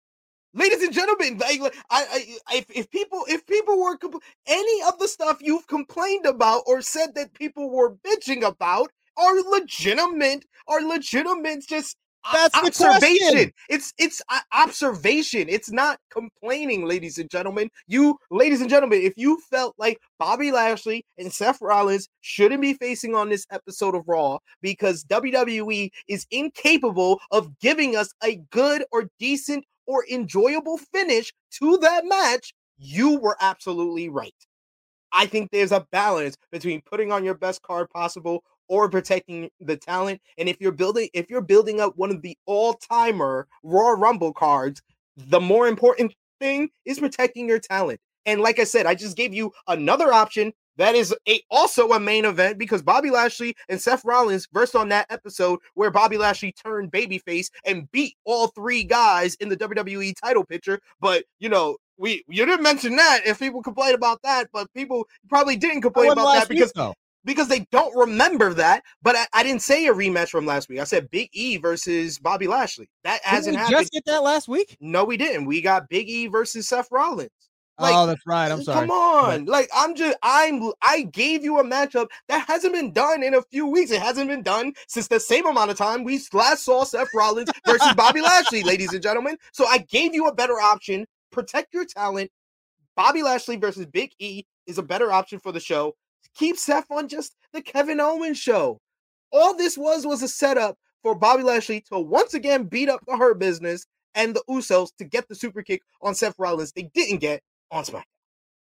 [0.53, 2.05] Ladies and gentlemen, I, I,
[2.47, 6.63] I, if, if people, if people were compl- any of the stuff you've complained about
[6.65, 11.97] or said that people were bitching about, are legitimate, are legitimate just
[12.31, 13.51] That's observation.
[13.69, 15.47] It's it's uh, observation.
[15.49, 17.69] It's not complaining, ladies and gentlemen.
[17.87, 22.73] You, ladies and gentlemen, if you felt like Bobby Lashley and Seth Rollins shouldn't be
[22.73, 28.83] facing on this episode of Raw because WWE is incapable of giving us a good
[28.91, 34.33] or decent or enjoyable finish to that match, you were absolutely right.
[35.13, 39.77] I think there's a balance between putting on your best card possible or protecting the
[39.77, 40.21] talent.
[40.37, 44.81] And if you're building if you're building up one of the all-timer Royal Rumble cards,
[45.15, 47.99] the more important thing is protecting your talent.
[48.25, 51.99] And like I said, I just gave you another option that is a, also a
[51.99, 56.51] main event because Bobby Lashley and Seth Rollins versed on that episode where Bobby Lashley
[56.51, 60.79] turned babyface and beat all three guys in the WWE title picture.
[61.01, 65.07] But you know, we you didn't mention that if people complain about that, but people
[65.29, 66.93] probably didn't complain about that because though.
[67.27, 68.83] Because they don't remember that.
[69.03, 70.79] But I, I didn't say a rematch from last week.
[70.79, 72.89] I said Big E versus Bobby Lashley.
[73.03, 73.77] That Didn't hasn't we happened.
[73.77, 74.77] just get that last week?
[74.79, 75.45] No, we didn't.
[75.45, 77.29] We got Big E versus Seth Rollins.
[77.79, 78.51] Like, oh, that's right.
[78.51, 78.87] I'm uh, sorry.
[78.87, 79.45] Come on.
[79.45, 83.41] Like I'm just I'm I gave you a matchup that hasn't been done in a
[83.43, 83.91] few weeks.
[83.91, 87.51] It hasn't been done since the same amount of time we last saw Seth Rollins
[87.67, 89.37] versus Bobby Lashley, ladies and gentlemen.
[89.51, 91.05] So I gave you a better option.
[91.31, 92.31] Protect your talent.
[92.95, 95.93] Bobby Lashley versus Big E is a better option for the show.
[96.35, 98.79] Keep Seth on just the Kevin Owens show.
[99.31, 103.17] All this was was a setup for Bobby Lashley to once again beat up the
[103.17, 103.85] Hurt Business
[104.15, 106.71] and the Usos to get the super kick on Seth Rollins.
[106.71, 108.03] They didn't get on SmackDown.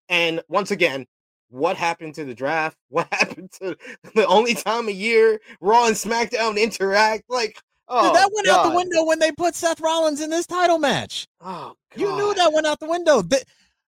[0.09, 1.05] And once again,
[1.49, 2.77] what happened to the draft?
[2.89, 3.77] What happened to
[4.15, 7.23] the only time a year Raw and SmackDown interact?
[7.29, 10.47] Like, oh, Dude, that went out the window when they put Seth Rollins in this
[10.47, 11.27] title match.
[11.41, 13.21] Oh, You knew that went out the window.
[13.21, 13.43] The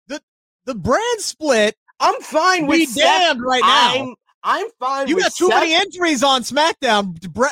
[0.08, 0.21] the,
[0.65, 1.75] the brand split.
[1.99, 3.03] I'm fine with Be Seth.
[3.03, 3.93] damned right now.
[4.03, 5.07] I'm I'm fine.
[5.07, 5.60] You with got too Seth.
[5.62, 7.19] many injuries on SmackDown.
[7.33, 7.49] Bra-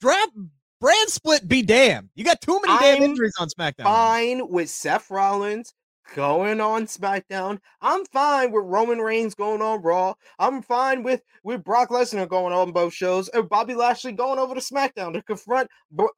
[0.00, 0.32] draft
[0.80, 1.46] brand split.
[1.46, 2.10] Be damned.
[2.14, 3.84] You got too many damn I'm injuries on SmackDown.
[3.84, 5.72] fine with Seth Rollins
[6.14, 7.58] going on SmackDown.
[7.80, 10.14] I'm fine with Roman Reigns going on Raw.
[10.38, 14.54] I'm fine with with Brock Lesnar going on both shows and Bobby Lashley going over
[14.54, 15.68] to SmackDown to confront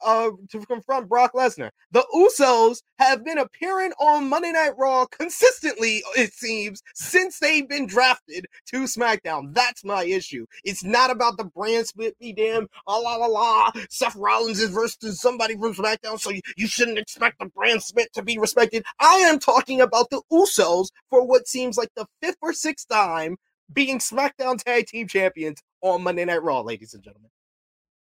[0.04, 1.70] uh to confront Brock Lesnar.
[1.92, 7.86] The Usos have been appearing on Monday Night Raw consistently it seems since they've been
[7.86, 9.54] drafted to SmackDown.
[9.54, 10.46] That's my issue.
[10.64, 14.70] It's not about the brand split be damn ah, la la la Seth Rollins is
[14.70, 18.84] versus somebody from SmackDown so you, you shouldn't expect the brand split to be respected.
[19.00, 23.36] I am talking about the Usos for what seems like the fifth or sixth time
[23.72, 27.30] being SmackDown Tag Team Champions on Monday Night Raw, ladies and gentlemen.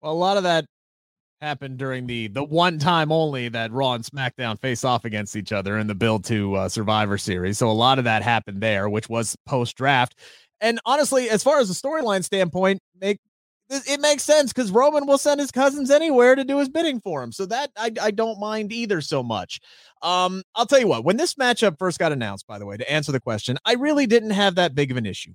[0.01, 0.65] Well, a lot of that
[1.41, 5.51] happened during the the one time only that Raw and SmackDown face off against each
[5.51, 7.57] other in the build to uh, Survivor Series.
[7.57, 10.15] So a lot of that happened there, which was post draft.
[10.61, 13.19] And honestly, as far as the storyline standpoint, make
[13.69, 17.21] it makes sense because Roman will send his cousins anywhere to do his bidding for
[17.21, 17.31] him.
[17.31, 19.59] So that I, I don't mind either so much.
[20.01, 22.91] Um, I'll tell you what, when this matchup first got announced, by the way, to
[22.91, 25.33] answer the question, I really didn't have that big of an issue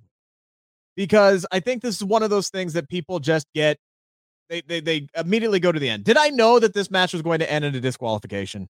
[0.97, 3.79] because I think this is one of those things that people just get
[4.49, 6.05] they, they they immediately go to the end.
[6.05, 8.69] Did I know that this match was going to end in a disqualification?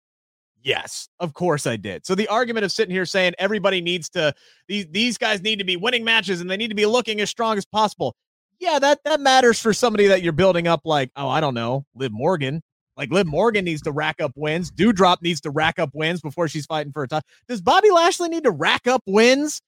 [0.63, 2.07] Yes, of course I did.
[2.07, 4.33] So the argument of sitting here saying everybody needs to
[4.69, 7.29] these these guys need to be winning matches and they need to be looking as
[7.29, 8.17] strong as possible.
[8.65, 11.85] Yeah, that that matters for somebody that you're building up like, oh, I don't know,
[11.95, 12.63] Liv Morgan.
[12.97, 14.71] Like Liv Morgan needs to rack up wins.
[14.71, 17.29] Doudrop needs to rack up wins before she's fighting for a title.
[17.47, 19.61] Does Bobby Lashley need to rack up wins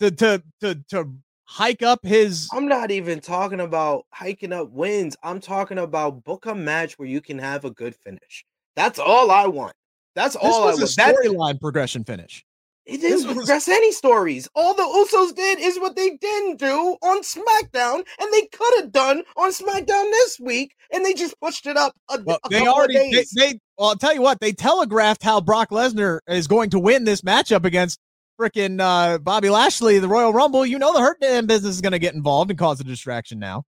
[0.00, 1.12] to to to to
[1.44, 5.16] hike up his I'm not even talking about hiking up wins.
[5.22, 8.44] I'm talking about book a match where you can have a good finish.
[8.74, 9.74] That's all I want.
[10.16, 11.16] That's all I was want.
[11.16, 12.44] Storyline progression finish.
[12.86, 14.48] It didn't was- progress any stories.
[14.54, 18.92] All the Usos did is what they didn't do on SmackDown, and they could have
[18.92, 22.58] done on SmackDown this week, and they just pushed it up a, Well, a they
[22.58, 26.46] couple already they, they well, I'll tell you what, they telegraphed how Brock Lesnar is
[26.46, 27.98] going to win this matchup against
[28.40, 30.64] freaking uh, Bobby Lashley, the Royal Rumble.
[30.64, 33.38] You know the Hurt Damn business is going to get involved and cause a distraction
[33.38, 33.64] now.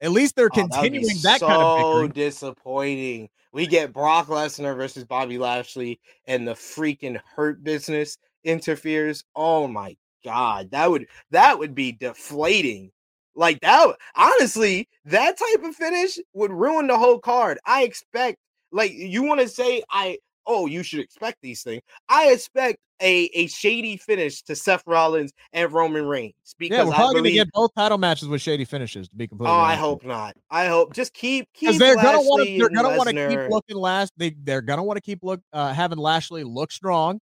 [0.00, 2.12] At least they're Oh, that continuing that so kind of victory.
[2.12, 3.28] disappointing.
[3.52, 9.24] We get Brock Lesnar versus Bobby Lashley, and the freaking Hurt Business interferes.
[9.34, 12.90] Oh my god, that would that would be deflating.
[13.34, 17.58] Like that, honestly, that type of finish would ruin the whole card.
[17.66, 18.38] I expect,
[18.72, 21.82] like, you want to say, I oh, you should expect these things.
[22.08, 26.94] I expect a a shady finish to Seth Rollins and Roman Reigns because Yeah, we're
[26.94, 29.08] probably going to get both title matches with shady finishes.
[29.08, 30.36] To be completely Oh, I honest hope not.
[30.50, 31.78] I hope just keep keep.
[31.78, 34.96] they're gonna want to they're gonna want to keep looking last they they're gonna want
[34.96, 37.20] to keep look uh having Lashley look strong.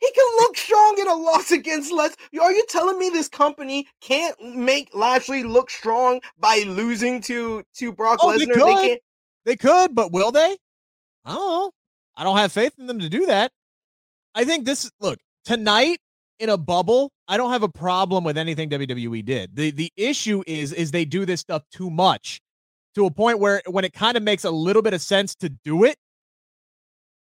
[0.00, 2.16] He can look strong in a loss against Les.
[2.40, 7.92] Are you telling me this company can't make Lashley look strong by losing to to
[7.92, 8.56] Brock Oh, they could.
[8.56, 9.00] can't.
[9.44, 10.56] They could, but will they?
[11.24, 11.70] I don't know.
[12.16, 13.52] I don't have faith in them to do that.
[14.34, 15.98] I think this look tonight
[16.38, 17.10] in a bubble.
[17.28, 19.54] I don't have a problem with anything WWE did.
[19.56, 22.40] the The issue is is they do this stuff too much
[22.94, 25.48] to a point where when it kind of makes a little bit of sense to
[25.48, 25.96] do it,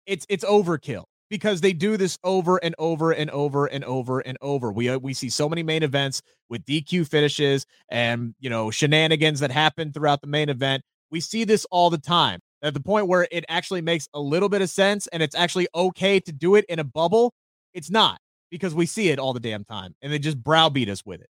[0.05, 4.37] it's it's overkill because they do this over and over and over and over and
[4.41, 4.71] over.
[4.71, 9.39] We uh, we see so many main events with DQ finishes and you know shenanigans
[9.39, 10.83] that happen throughout the main event.
[11.09, 14.49] We see this all the time at the point where it actually makes a little
[14.49, 17.33] bit of sense and it's actually okay to do it in a bubble.
[17.73, 21.05] It's not because we see it all the damn time and they just browbeat us
[21.05, 21.29] with it.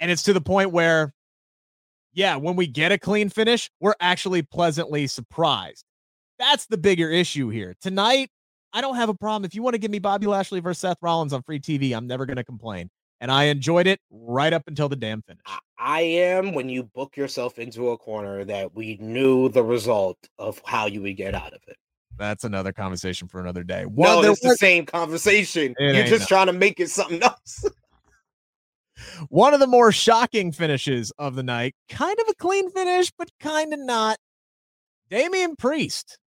[0.00, 1.12] And it's to the point where,
[2.12, 5.84] yeah, when we get a clean finish, we're actually pleasantly surprised.
[6.38, 7.76] That's the bigger issue here.
[7.80, 8.30] Tonight,
[8.72, 9.44] I don't have a problem.
[9.44, 12.06] If you want to give me Bobby Lashley versus Seth Rollins on free TV, I'm
[12.06, 12.88] never going to complain.
[13.20, 15.42] And I enjoyed it right up until the damn finish.
[15.78, 20.60] I am when you book yourself into a corner that we knew the result of
[20.64, 21.76] how you would get out of it.
[22.18, 23.86] That's another conversation for another day.
[23.86, 25.74] Well, no, it's was, the same conversation.
[25.78, 27.64] You're just trying to make it something else.
[29.28, 33.30] One of the more shocking finishes of the night, kind of a clean finish, but
[33.40, 34.18] kind of not.
[35.08, 36.18] Damian Priest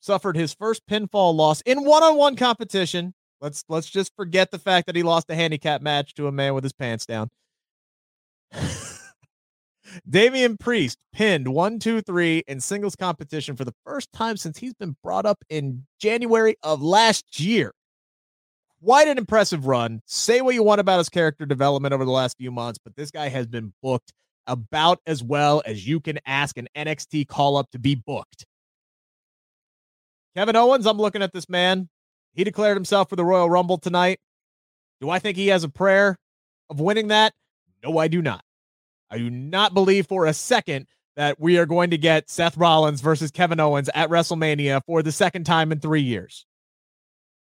[0.00, 3.14] suffered his first pinfall loss in one-on-one competition.
[3.44, 6.54] Let's let's just forget the fact that he lost a handicap match to a man
[6.54, 7.28] with his pants down.
[10.08, 14.72] Damian Priest pinned one, two, three in singles competition for the first time since he's
[14.72, 17.74] been brought up in January of last year.
[18.82, 20.00] Quite an impressive run.
[20.06, 23.10] Say what you want about his character development over the last few months, but this
[23.10, 24.14] guy has been booked
[24.46, 28.46] about as well as you can ask an NXT call up to be booked.
[30.34, 31.90] Kevin Owens, I'm looking at this man.
[32.34, 34.18] He declared himself for the Royal Rumble tonight.
[35.00, 36.16] Do I think he has a prayer
[36.68, 37.32] of winning that?
[37.82, 38.42] No, I do not.
[39.10, 43.00] I do not believe for a second that we are going to get Seth Rollins
[43.00, 46.46] versus Kevin Owens at WrestleMania for the second time in three years.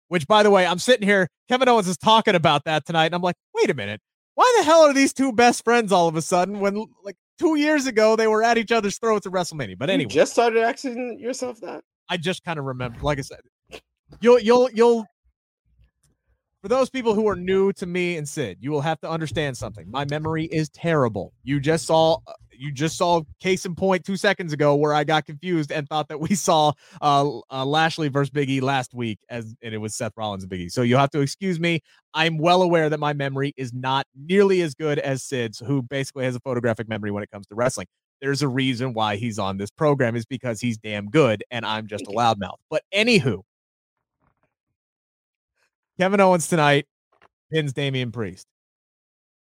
[0.07, 3.15] Which, by the way, I'm sitting here, Kevin Owens is talking about that tonight, and
[3.15, 3.99] I'm like, wait a minute.
[4.35, 7.55] Why the hell are these two best friends all of a sudden when, like, two
[7.55, 9.77] years ago they were at each other's throats at WrestleMania?
[9.77, 11.83] But anyway, you just started asking yourself that.
[12.07, 13.41] I just kind of remember, like I said,
[14.21, 15.05] you'll you'll you'll
[16.61, 19.55] for those people who are new to me and Sid, you will have to understand
[19.55, 19.89] something.
[19.89, 21.31] My memory is terrible.
[21.43, 25.03] You just saw uh, you just saw case in point two seconds ago where I
[25.03, 29.55] got confused and thought that we saw uh, uh, Lashley versus Biggie last week as
[29.61, 30.71] and it was Seth Rollins and Biggie.
[30.71, 31.81] So you'll have to excuse me.
[32.13, 36.25] I'm well aware that my memory is not nearly as good as Sid's, who basically
[36.25, 37.87] has a photographic memory when it comes to wrestling.
[38.19, 41.85] There's a reason why he's on this program is because he's damn good and I'm
[41.85, 42.57] just a loudmouth.
[42.69, 43.43] But anywho,
[45.99, 46.85] Kevin Owens tonight
[47.51, 48.45] pins Damian Priest.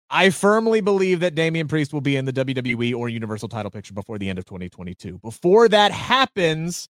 [0.09, 3.93] I firmly believe that Damian Priest will be in the WWE or Universal title picture
[3.93, 5.19] before the end of 2022.
[5.19, 6.87] Before that happens,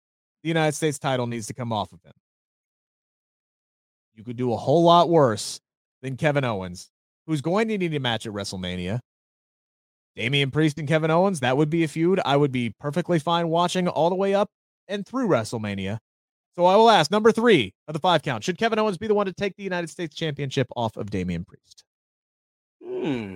[0.43, 2.14] the United States title needs to come off of him.
[4.16, 5.60] You could do a whole lot worse
[6.02, 6.89] than Kevin Owens,
[7.26, 9.00] who's going to need a match at WrestleMania.
[10.16, 13.48] Damian Priest and Kevin Owens, that would be a feud I would be perfectly fine
[13.48, 14.50] watching all the way up
[14.88, 16.00] and through WrestleMania.
[16.58, 18.43] So I will ask number three of the five count.
[18.43, 21.45] Should Kevin Owens be the one to take the United States Championship off of Damian
[21.45, 21.84] Priest?
[22.84, 23.36] Hmm.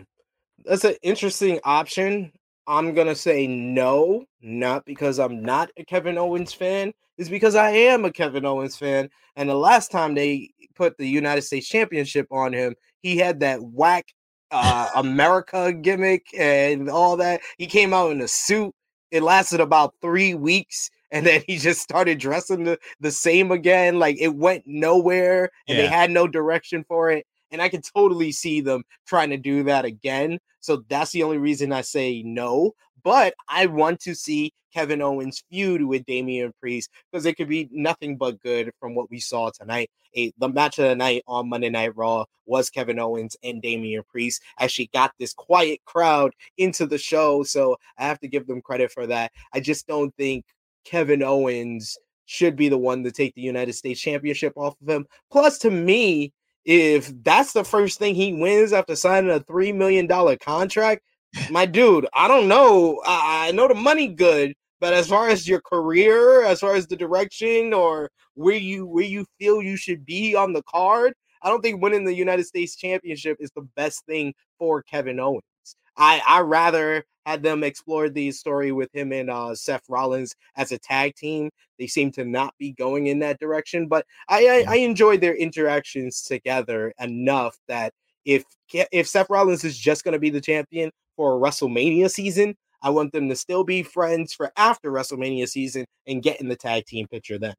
[0.65, 2.31] That's an interesting option.
[2.65, 6.93] I'm gonna say no, not because I'm not a Kevin Owens fan.
[7.19, 9.07] It's because I am a Kevin Owens fan.
[9.35, 13.61] And the last time they put the United States Championship on him, he had that
[13.61, 14.05] whack
[14.49, 17.41] uh, America gimmick and all that.
[17.59, 18.73] He came out in a suit.
[19.11, 23.99] It lasted about three weeks and then he just started dressing the, the same again.
[23.99, 25.83] Like it went nowhere and yeah.
[25.83, 27.25] they had no direction for it.
[27.51, 30.39] And I can totally see them trying to do that again.
[30.61, 32.71] So that's the only reason I say no.
[33.03, 37.67] But I want to see Kevin Owens feud with Damian Priest because it could be
[37.71, 39.89] nothing but good from what we saw tonight.
[40.15, 44.03] A, the match of the night on Monday Night Raw was Kevin Owens and Damian
[44.09, 44.41] Priest.
[44.59, 48.91] Actually, got this quiet crowd into the show, so I have to give them credit
[48.91, 49.31] for that.
[49.53, 50.45] I just don't think
[50.85, 55.05] Kevin Owens should be the one to take the United States Championship off of him.
[55.31, 56.31] Plus, to me,
[56.65, 60.07] if that's the first thing he wins after signing a $3 million
[60.37, 61.01] contract,
[61.49, 63.01] my dude, I don't know.
[63.05, 66.87] I, I know the money good, but as far as your career, as far as
[66.87, 71.13] the direction or where you where you feel you should be on the card,
[71.43, 75.43] I don't think winning the United States Championship is the best thing for Kevin Owens.
[75.97, 80.71] I I rather had them explore the story with him and uh, Seth Rollins as
[80.71, 81.49] a tag team.
[81.79, 85.35] They seem to not be going in that direction, but I I, I enjoy their
[85.35, 87.93] interactions together enough that
[88.25, 92.55] if if Seth Rollins is just going to be the champion for a WrestleMania season,
[92.81, 96.55] I want them to still be friends for after WrestleMania season and get in the
[96.55, 97.55] tag team picture then.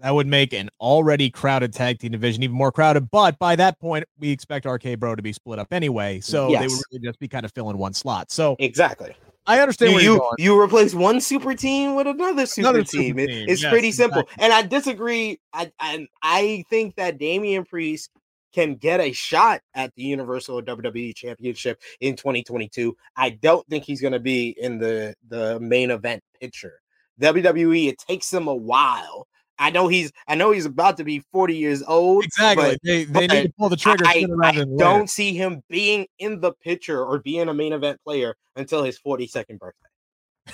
[0.00, 3.10] That would make an already crowded tag team division even more crowded.
[3.10, 6.20] But by that point, we expect RK Bro to be split up anyway.
[6.20, 6.60] So yes.
[6.60, 8.30] they would really just be kind of filling one slot.
[8.30, 9.14] So exactly.
[9.46, 13.16] I understand you, you, you, replace one super team with another super another team.
[13.16, 13.46] Super team.
[13.48, 14.20] it's yes, pretty simple.
[14.20, 14.44] Exactly.
[14.44, 15.40] And I disagree.
[15.54, 18.10] I, I I think that Damian Priest
[18.52, 22.94] can get a shot at the Universal WWE Championship in 2022.
[23.16, 26.80] I don't think he's going to be in the the main event picture.
[27.20, 29.26] WWE it takes them a while
[29.58, 32.24] I know he's I know he's about to be 40 years old.
[32.24, 32.70] Exactly.
[32.70, 34.04] But, they they need to pull the trigger.
[34.06, 38.36] I, I don't see him being in the picture or being a main event player
[38.56, 39.88] until his 42nd birthday.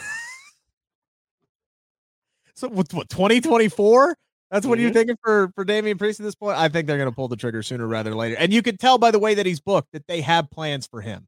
[2.55, 4.17] so what, what 2024?
[4.51, 4.85] That's what mm-hmm.
[4.85, 6.57] you're thinking for for Damian Priest at this point.
[6.57, 8.37] I think they're going to pull the trigger sooner rather than later.
[8.39, 11.01] And you can tell by the way that he's booked that they have plans for
[11.01, 11.27] him.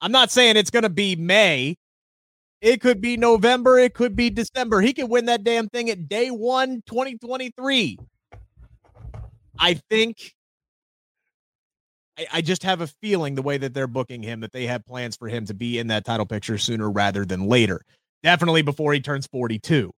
[0.00, 1.76] I'm not saying it's going to be May
[2.60, 3.78] it could be November.
[3.78, 4.80] It could be December.
[4.80, 7.98] He could win that damn thing at day one, 2023.
[9.58, 10.34] I think.
[12.18, 14.84] I, I just have a feeling the way that they're booking him that they have
[14.86, 17.82] plans for him to be in that title picture sooner rather than later.
[18.22, 19.92] Definitely before he turns 42.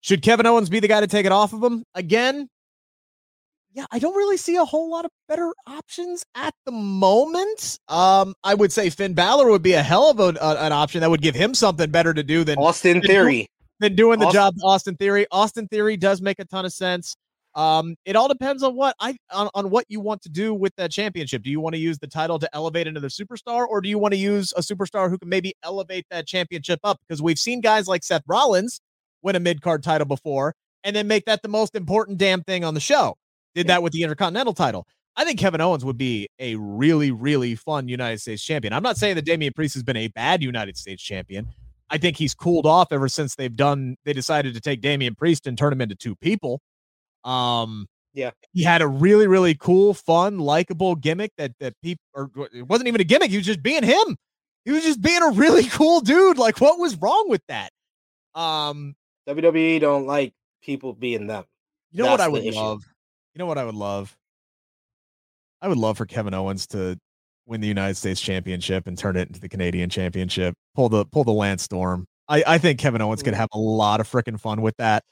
[0.00, 1.82] Should Kevin Owens be the guy to take it off of him?
[1.94, 2.48] Again,
[3.76, 7.78] yeah, I don't really see a whole lot of better options at the moment.
[7.88, 11.02] Um, I would say Finn Balor would be a hell of a, a, an option
[11.02, 13.48] that would give him something better to do than Austin Theory.
[13.78, 14.40] than doing the Austin.
[14.40, 15.26] job Austin Theory.
[15.30, 17.16] Austin Theory does make a ton of sense.
[17.54, 20.74] Um, it all depends on what I on, on what you want to do with
[20.76, 21.42] that championship.
[21.42, 23.98] Do you want to use the title to elevate into the superstar, or do you
[23.98, 26.98] want to use a superstar who can maybe elevate that championship up?
[27.06, 28.80] Because we've seen guys like Seth Rollins
[29.20, 32.64] win a mid card title before and then make that the most important damn thing
[32.64, 33.18] on the show
[33.56, 34.86] did that with the Intercontinental title.
[35.16, 38.74] I think Kevin Owens would be a really, really fun United States champion.
[38.74, 41.48] I'm not saying that Damian Priest has been a bad United States champion.
[41.88, 43.96] I think he's cooled off ever since they've done.
[44.04, 46.60] They decided to take Damian Priest and turn him into two people.
[47.24, 52.30] Um, yeah, he had a really, really cool, fun, likable gimmick that that people, or
[52.52, 53.30] it wasn't even a gimmick.
[53.30, 54.16] He was just being him.
[54.64, 56.38] He was just being a really cool dude.
[56.38, 57.70] Like, what was wrong with that?
[58.34, 58.96] Um,
[59.28, 61.44] WWE don't like people being them.
[61.92, 62.82] You know That's what I would love?
[63.36, 64.16] You know what I would love?
[65.60, 66.98] I would love for Kevin Owens to
[67.44, 70.54] win the United States Championship and turn it into the Canadian Championship.
[70.74, 72.06] Pull the pull the Lance Storm.
[72.30, 75.04] I, I think Kevin Owens could have a lot of freaking fun with that.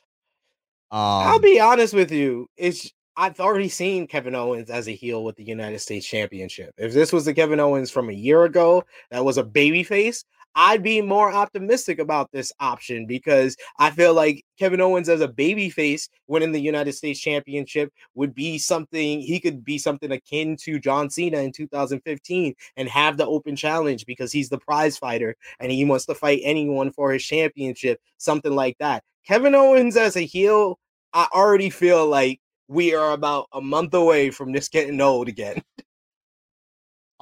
[0.90, 2.46] Um, I'll be honest with you.
[2.56, 6.72] It's I've already seen Kevin Owens as a heel with the United States Championship.
[6.78, 10.24] If this was the Kevin Owens from a year ago that was a babyface,
[10.56, 15.28] I'd be more optimistic about this option because I feel like Kevin Owens as a
[15.28, 20.78] babyface winning the United States Championship would be something he could be something akin to
[20.78, 25.72] John Cena in 2015 and have the open challenge because he's the prize fighter and
[25.72, 29.02] he wants to fight anyone for his championship, something like that.
[29.26, 30.78] Kevin Owens as a heel,
[31.12, 35.62] I already feel like we are about a month away from this getting old again.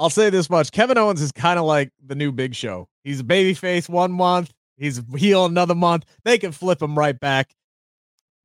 [0.02, 2.88] I'll say this much: Kevin Owens is kind of like the new Big Show.
[3.04, 6.04] He's a babyface one month, he's heel another month.
[6.24, 7.54] They can flip him right back.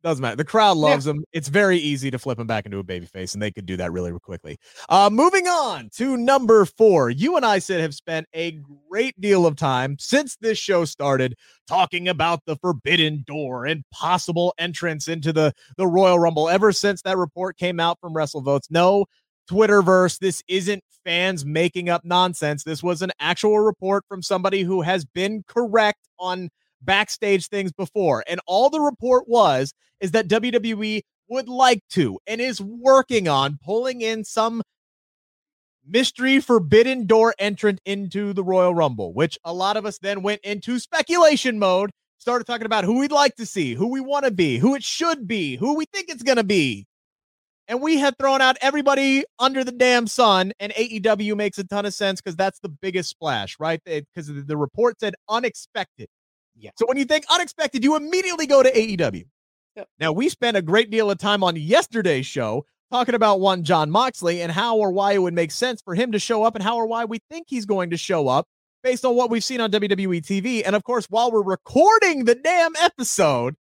[0.03, 0.35] Doesn't matter.
[0.35, 1.13] The crowd loves yeah.
[1.13, 1.25] him.
[1.33, 3.91] It's very easy to flip him back into a babyface, and they could do that
[3.91, 4.59] really quickly.
[4.87, 7.09] Uh, moving on to number four.
[7.09, 11.35] You and I, Sid, have spent a great deal of time since this show started
[11.67, 17.01] talking about the forbidden door and possible entrance into the, the Royal Rumble ever since
[17.01, 18.69] that report came out from WrestleVotes.
[18.69, 19.07] No,
[19.49, 20.19] Twitterverse.
[20.19, 22.65] This isn't fans making up nonsense.
[22.65, 26.49] This was an actual report from somebody who has been correct on
[26.81, 28.25] backstage things before.
[28.27, 33.57] And all the report was is that WWE would like to and is working on
[33.63, 34.61] pulling in some
[35.87, 40.41] mystery forbidden door entrant into the Royal Rumble, which a lot of us then went
[40.43, 44.31] into speculation mode, started talking about who we'd like to see, who we want to
[44.31, 46.85] be, who it should be, who we think it's going to be
[47.67, 51.85] and we had thrown out everybody under the damn sun, and AEW makes a ton
[51.85, 53.81] of sense because that's the biggest splash, right?
[53.83, 56.07] Because the, the report said unexpected.
[56.55, 56.71] Yeah.
[56.77, 59.25] So when you think unexpected, you immediately go to AEW.
[59.75, 59.87] Yep.
[59.99, 63.91] Now we spent a great deal of time on yesterday's show talking about one Jon
[63.91, 66.63] Moxley and how or why it would make sense for him to show up and
[66.63, 68.47] how or why we think he's going to show up
[68.83, 70.63] based on what we've seen on WWE TV.
[70.65, 73.55] And of course, while we're recording the damn episode,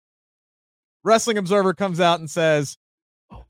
[1.04, 2.78] Wrestling Observer comes out and says,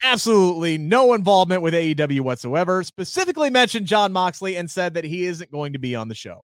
[0.01, 2.83] absolutely no involvement with AEW whatsoever.
[2.83, 6.43] Specifically mentioned Jon Moxley and said that he isn't going to be on the show.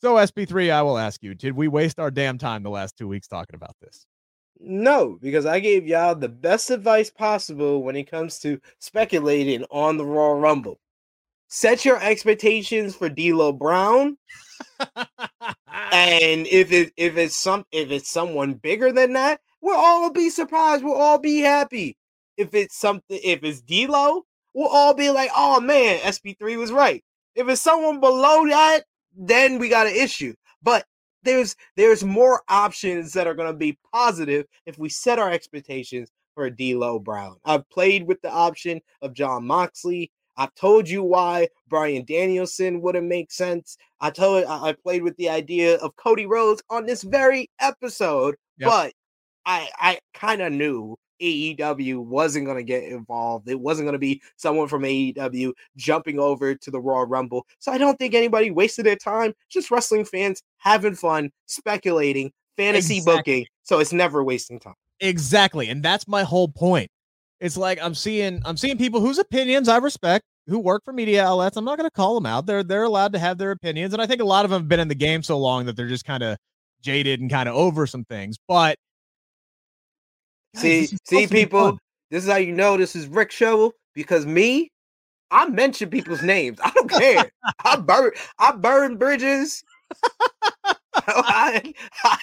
[0.00, 3.06] So, SP3, I will ask you, did we waste our damn time the last two
[3.06, 4.06] weeks talking about this?
[4.58, 9.96] No, because I gave y'all the best advice possible when it comes to speculating on
[9.96, 10.78] the Royal Rumble.
[11.48, 14.16] set your expectations for D'Lo Brown,
[15.92, 20.30] and if it if it's some if it's someone bigger than that, we'll all be
[20.30, 20.84] surprised.
[20.84, 21.96] We'll all be happy.
[22.40, 24.24] If it's something, if it's D'Lo,
[24.54, 28.84] we'll all be like, "Oh man, SP3 was right." If it's someone below that,
[29.16, 30.34] then we got an issue.
[30.62, 30.86] But
[31.22, 36.10] there's there's more options that are going to be positive if we set our expectations
[36.34, 37.36] for D'Lo Brown.
[37.44, 40.10] I've played with the option of Jon Moxley.
[40.36, 43.76] I've told you why Bryan Danielson wouldn't make sense.
[44.00, 48.70] I told I played with the idea of Cody Rhodes on this very episode, yep.
[48.70, 48.92] but
[49.44, 53.48] I I kind of knew AEW wasn't going to get involved.
[53.48, 57.46] It wasn't going to be someone from AEW jumping over to the Royal Rumble.
[57.58, 59.34] So I don't think anybody wasted their time.
[59.48, 63.16] Just wrestling fans having fun, speculating, fantasy exactly.
[63.16, 63.46] booking.
[63.62, 64.74] So it's never wasting time.
[65.00, 65.68] Exactly.
[65.68, 66.90] And that's my whole point.
[67.40, 71.24] It's like I'm seeing I'm seeing people whose opinions I respect who work for media
[71.24, 71.56] outlets.
[71.56, 72.44] I'm not going to call them out.
[72.44, 74.68] They're they're allowed to have their opinions and I think a lot of them have
[74.68, 76.36] been in the game so long that they're just kind of
[76.82, 78.36] jaded and kind of over some things.
[78.46, 78.76] But
[80.54, 81.78] see, see, people,
[82.10, 84.70] this is how you know this is Rick Shovel because me,
[85.30, 86.58] I mention people's names.
[86.62, 87.30] I don't care.
[87.64, 89.62] I burn, I burn bridges.
[90.94, 91.72] I,
[92.04, 92.18] I,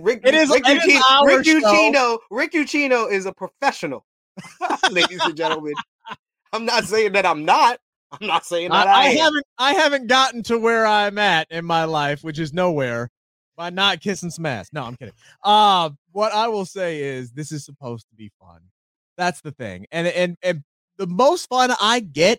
[0.00, 2.52] Rick, it is, Rick, it Ucchino, is Rick.
[2.52, 2.74] Rick
[3.12, 4.04] is a professional,
[4.90, 5.74] ladies and gentlemen.
[6.52, 7.78] I'm not saying that I'm not.
[8.12, 9.46] I'm not saying that I, I, I haven't.
[9.58, 13.10] I haven't gotten to where I'm at in my life, which is nowhere
[13.56, 14.70] by not kissing some ass.
[14.72, 15.14] No, I'm kidding.
[15.42, 18.60] Uh, what I will say is this is supposed to be fun.
[19.18, 19.84] That's the thing.
[19.92, 20.62] And and and
[20.96, 22.38] the most fun I get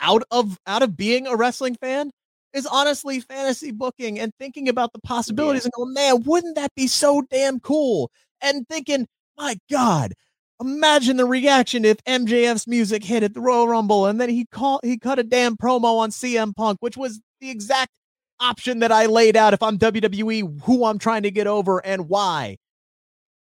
[0.00, 2.10] out of out of being a wrestling fan
[2.52, 5.66] is honestly fantasy booking and thinking about the possibilities yeah.
[5.66, 8.10] and going, man, wouldn't that be so damn cool?
[8.40, 9.06] And thinking,
[9.38, 10.12] my God,
[10.60, 14.80] imagine the reaction if MJF's music hit at the Royal Rumble and then he called
[14.82, 17.92] he cut a damn promo on CM Punk, which was the exact
[18.40, 22.08] option that I laid out if I'm WWE, who I'm trying to get over and
[22.08, 22.56] why.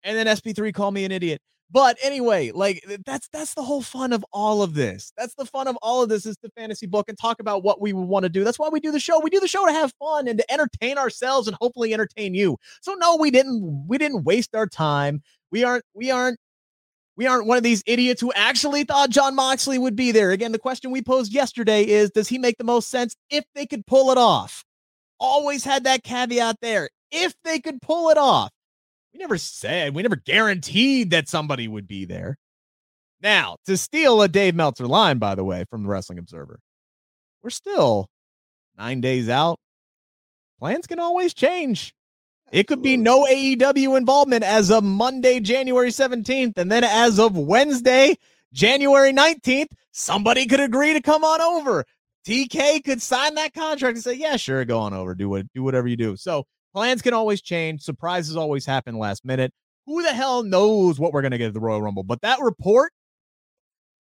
[0.05, 1.41] And then SP3 call me an idiot.
[1.71, 5.13] But anyway, like that's that's the whole fun of all of this.
[5.19, 7.79] That's the fun of all of this is the fantasy book and talk about what
[7.79, 8.43] we want to do.
[8.43, 9.21] That's why we do the show.
[9.21, 12.57] We do the show to have fun and to entertain ourselves and hopefully entertain you.
[12.81, 15.23] So no, we didn't we didn't waste our time.
[15.51, 16.39] We aren't we aren't
[17.17, 20.31] we aren't one of these idiots who actually thought Jon Moxley would be there.
[20.31, 23.67] Again, the question we posed yesterday is does he make the most sense if they
[23.67, 24.65] could pull it off?
[25.21, 26.89] always had that caveat there.
[27.11, 28.51] If they could pull it off,
[29.13, 32.37] we never said, we never guaranteed that somebody would be there.
[33.21, 36.61] Now, to steal a Dave Meltzer line, by the way, from the Wrestling Observer,
[37.43, 38.09] we're still
[38.77, 39.59] nine days out.
[40.59, 41.95] Plans can always change.
[42.51, 46.57] It could be no AEW involvement as of Monday, January 17th.
[46.57, 48.17] And then as of Wednesday,
[48.53, 51.85] January 19th, somebody could agree to come on over.
[52.27, 55.63] TK could sign that contract and say, "Yeah, sure, go on over, do what, do
[55.63, 56.45] whatever you do." So
[56.75, 57.83] plans can always change.
[57.83, 59.53] Surprises always happen last minute.
[59.87, 62.03] Who the hell knows what we're gonna get at the Royal Rumble?
[62.03, 62.93] But that report,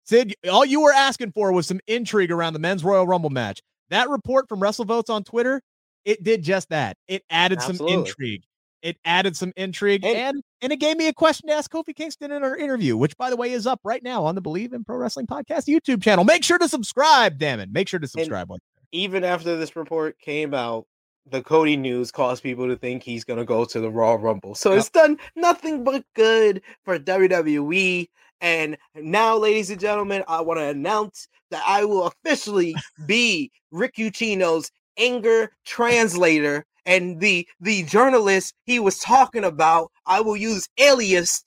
[0.05, 3.61] Sid, all you were asking for was some intrigue around the men's Royal Rumble match.
[3.91, 5.63] That report from WrestleVotes on Twitter,
[6.05, 6.97] it did just that.
[7.09, 7.93] It added Absolutely.
[7.93, 8.43] some intrigue.
[8.83, 11.95] It added some intrigue and, and and it gave me a question to ask Kofi
[11.95, 14.73] Kingston in our interview, which by the way is up right now on the Bleav
[14.73, 16.25] in Pro Wrestling Podcast YouTube channel.
[16.25, 17.71] Make sure to subscribe, damn it.
[17.73, 18.49] Make sure to subscribe.
[18.93, 20.87] even after this report came out,
[21.31, 24.55] the Cody news caused people to think he's going to go to the Royal Rumble.
[24.55, 24.79] So yep.
[24.81, 28.09] it's done nothing but good for WWE.
[28.41, 32.75] And now, ladies and gentlemen, I want to announce that I will officially
[33.07, 40.37] be Rick Ucchino's anger translator and the the journalist he was talking about, I will
[40.37, 41.43] use alias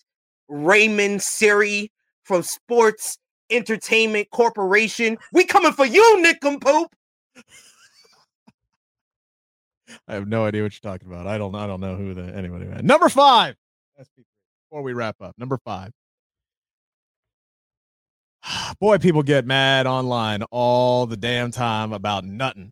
[0.50, 1.92] Raymond Siri
[2.24, 3.18] from Sports
[3.50, 5.18] Entertainment Corporation.
[5.32, 6.94] We coming for you, Nick and Poop.
[10.08, 11.28] I have no idea what you're talking about.
[11.28, 12.66] I don't I don't know who the anybody.
[12.84, 13.56] Number five.
[13.98, 15.92] Before we wrap up, number five.
[18.80, 22.72] Boy, people get mad online all the damn time about nothing.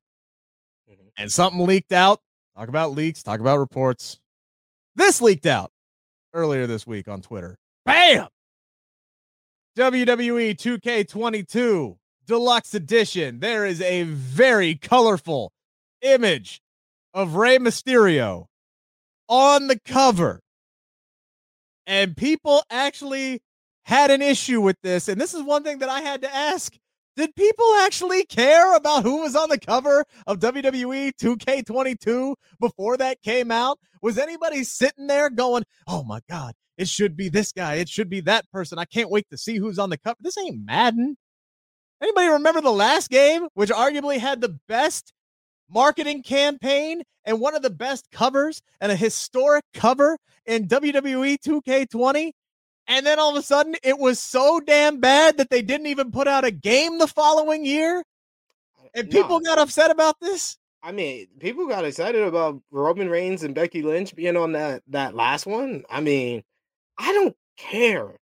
[0.89, 1.07] Mm-hmm.
[1.17, 2.21] And something leaked out
[2.57, 4.19] Talk about leaks, talk about reports.
[4.95, 5.69] This leaked out
[6.33, 7.59] earlier this week on Twitter.
[7.85, 8.29] Bam!
[9.77, 13.41] WWE 2K22 Deluxe Edition.
[13.41, 15.51] There is a very colorful
[16.01, 16.61] image
[17.17, 18.45] of Rey Mysterio
[19.27, 20.39] on the cover.
[21.87, 23.41] And people actually
[23.85, 25.07] had an issue with this.
[25.07, 26.77] And this is one thing that I had to ask
[27.15, 33.23] did people actually care about who was on the cover of WWE 2K22 before that
[33.23, 33.79] came out?
[34.03, 37.75] Was anybody sitting there going, oh my God, it should be this guy.
[37.75, 38.77] It should be that person.
[38.77, 40.17] I can't wait to see who's on the cover.
[40.21, 41.17] This ain't Madden.
[42.03, 45.11] Anybody remember the last game, which arguably had the best
[45.69, 52.31] marketing campaign and one of the best covers and a historic cover in WWE 2K20?
[52.89, 56.09] And then all of a sudden, it was so damn bad that they didn't even
[56.11, 58.01] put out a game the following year.
[58.93, 59.45] And people No.
[59.45, 60.57] got upset about this.
[60.81, 65.15] I mean, people got excited about Roman Reigns and Becky Lynch being on that that
[65.15, 65.83] last one.
[65.89, 66.43] I mean,
[66.97, 68.15] I don't care.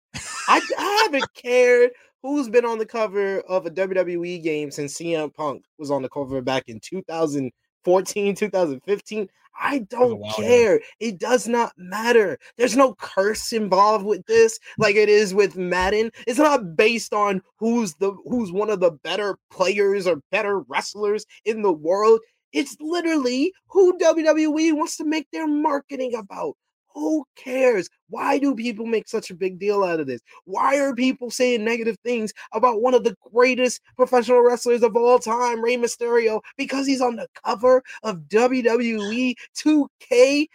[0.48, 1.92] I, I haven't cared
[2.26, 6.10] who's been on the cover of a WWE game since CM Punk was on the
[6.10, 9.30] cover back in 2014, 2015.
[9.62, 10.82] I don't care.
[11.00, 12.40] It does not matter.
[12.58, 16.10] There's no curse involved with this like it is with Madden.
[16.26, 21.28] It's not based on who's the who's one of the better players or better wrestlers
[21.46, 22.22] in the world.
[22.54, 26.58] It's literally who WWE wants to make their marketing about.
[26.96, 27.90] Who cares?
[28.10, 30.22] Why do people make such a big deal out of this?
[30.46, 35.20] Why are people saying negative things about one of the greatest professional wrestlers of all
[35.20, 40.48] time, Rey Mysterio, because he's on the cover of WWE 2K?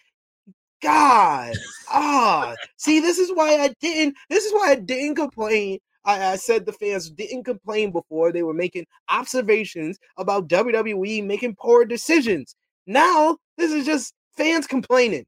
[0.83, 1.53] God,
[1.91, 4.17] ah, see, this is why I didn't.
[4.31, 5.79] This is why I didn't complain.
[6.07, 11.57] I, I said the fans didn't complain before they were making observations about WWE making
[11.57, 12.57] poor decisions.
[12.87, 15.27] Now this is just fans complaining.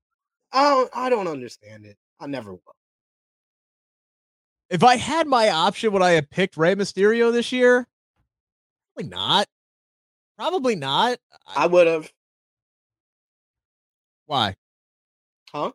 [0.52, 1.96] I don't, I don't understand it.
[2.20, 2.76] I never will.
[4.70, 7.86] If I had my option, would I have picked Rey Mysterio this year?
[8.94, 9.46] Probably not.
[10.38, 11.18] Probably not.
[11.46, 12.10] I would have,
[14.26, 14.56] Why?
[15.52, 15.72] huh?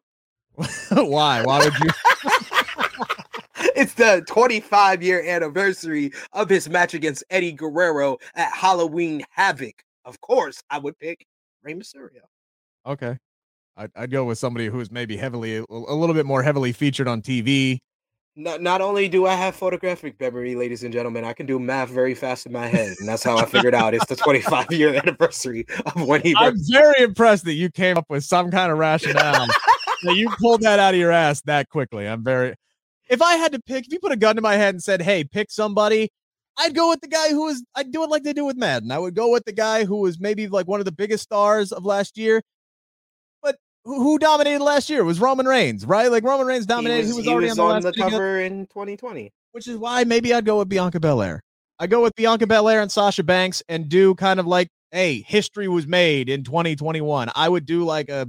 [0.91, 1.43] Why?
[1.43, 1.89] Why would you?
[3.75, 9.83] it's the 25 year anniversary of his match against Eddie Guerrero at Halloween Havoc.
[10.05, 11.27] Of course, I would pick
[11.61, 12.21] Rey Mysterio.
[12.85, 13.17] Okay.
[13.77, 17.21] I'd, I'd go with somebody who's maybe heavily, a little bit more heavily featured on
[17.21, 17.79] TV.
[18.35, 21.89] Not, not only do I have photographic memory, ladies and gentlemen, I can do math
[21.89, 22.95] very fast in my head.
[22.99, 26.35] And that's how I figured out it's the 25 year anniversary of when he.
[26.35, 29.47] I'm very impressed that you came up with some kind of rationale.
[30.03, 32.07] that you pulled that out of your ass that quickly.
[32.07, 32.55] I'm very.
[33.09, 35.01] If I had to pick, if you put a gun to my head and said,
[35.01, 36.11] "Hey, pick somebody,"
[36.57, 37.63] I'd go with the guy who was.
[37.75, 38.91] I'd do it like they do with Madden.
[38.91, 41.71] I would go with the guy who was maybe like one of the biggest stars
[41.71, 42.41] of last year.
[43.87, 44.99] Who, dominated last year?
[44.99, 46.11] It was Roman Reigns, right?
[46.11, 47.07] Like Roman Reigns dominated.
[47.07, 49.31] He was, he already was on the, on the cover in 2020.
[49.53, 51.41] which is why maybe I'd go with Bianca Belair.
[51.79, 55.69] I go with Bianca Belair and Sasha Banks and do kind of like, hey, history
[55.69, 57.31] was made in 2021.
[57.33, 58.27] I would do like a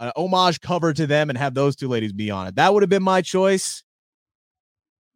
[0.00, 2.56] an homage cover to them and have those two ladies be on it.
[2.56, 3.84] That would have been my choice.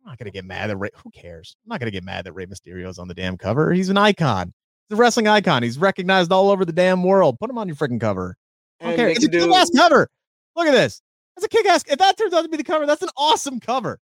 [0.05, 0.91] I'm not gonna get mad at Rey.
[1.03, 1.57] Who cares?
[1.65, 3.73] I'm not gonna get mad that Rey Mysterio's on the damn cover.
[3.73, 4.53] He's an icon.
[4.89, 5.63] He's a wrestling icon.
[5.63, 7.39] He's recognized all over the damn world.
[7.41, 8.37] Put him on your freaking cover.
[8.81, 9.09] I don't And care.
[9.09, 10.09] It's a kick-ass cover.
[10.57, 11.03] Look at this.
[11.37, 11.85] That's a kick-ass.
[11.89, 13.99] If that turns out to be the cover, that's an awesome cover.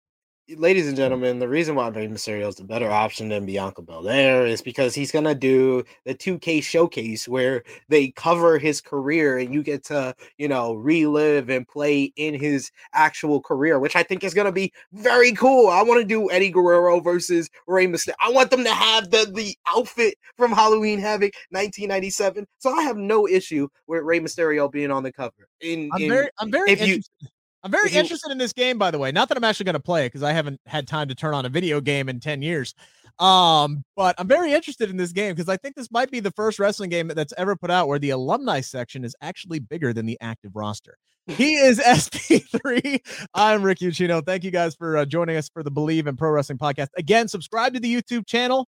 [0.58, 4.46] Ladies and gentlemen, the reason why Rey Mysterio is the better option than Bianca Belair
[4.46, 9.64] is because he's gonna do the 2K showcase where they cover his career and you
[9.64, 14.34] get to, you know, relive and play in his actual career, which I think is
[14.34, 15.68] gonna be very cool.
[15.70, 18.14] I want to do Eddie Guerrero versus Rey Mysterio.
[18.20, 22.48] I want them to have the the outfit from Halloween Havoc 1997.
[22.60, 25.48] So I have no issue with Rey Mysterio being on the cover.
[25.62, 27.30] In, I'm in- very, I'm very if you- interested.
[27.64, 29.12] I'm very interested in this game, by the way.
[29.12, 31.34] Not that I'm actually going to play it because I haven't had time to turn
[31.34, 32.74] on a video game in 10 years.
[33.20, 36.32] Um, but I'm very interested in this game because I think this might be the
[36.32, 40.08] first wrestling game that's ever put out where the alumni section is actually bigger than
[40.08, 40.98] the active roster.
[41.28, 43.00] He is SP3.
[43.36, 44.26] I'm Rick Ucchino.
[44.26, 46.88] Thank you guys for uh, joining us for the Bleav in Pro Wrestling podcast.
[46.98, 48.68] Again, subscribe to the YouTube channel,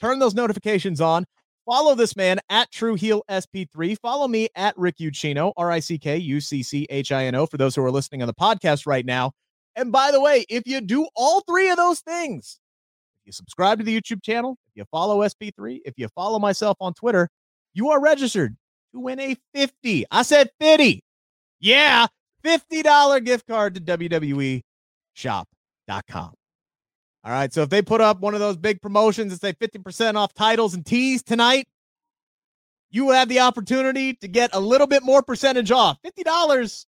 [0.00, 1.26] turn those notifications on.
[1.70, 3.96] Follow this man at True Heel SP3.
[4.00, 7.36] Follow me at Rick Ucchino, R I C K U C C H I N
[7.36, 9.30] O, for those who are listening on the podcast right now.
[9.76, 12.58] And by the way, if you do all three of those things,
[13.22, 16.76] if you subscribe to the YouTube channel, if you follow SP3, if you follow myself
[16.80, 17.28] on Twitter,
[17.72, 18.56] you are registered
[18.92, 20.06] to win a 50.
[20.10, 21.04] I said 50.
[21.60, 22.08] Yeah,
[22.44, 24.62] $50 gift card to WWE
[25.14, 26.34] shop.com.
[27.24, 27.52] All right.
[27.52, 30.74] So if they put up one of those big promotions and say 50% off titles
[30.74, 31.68] and tees tonight,
[32.90, 35.98] you will have the opportunity to get a little bit more percentage off.
[36.02, 36.86] $50.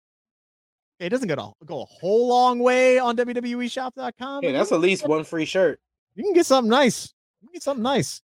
[1.00, 4.44] It doesn't go, to, go a whole long way on WWEshop.com.
[4.44, 5.80] Hey, that's at least one free shirt.
[6.16, 7.14] You can get something nice.
[7.42, 8.22] You can get something nice.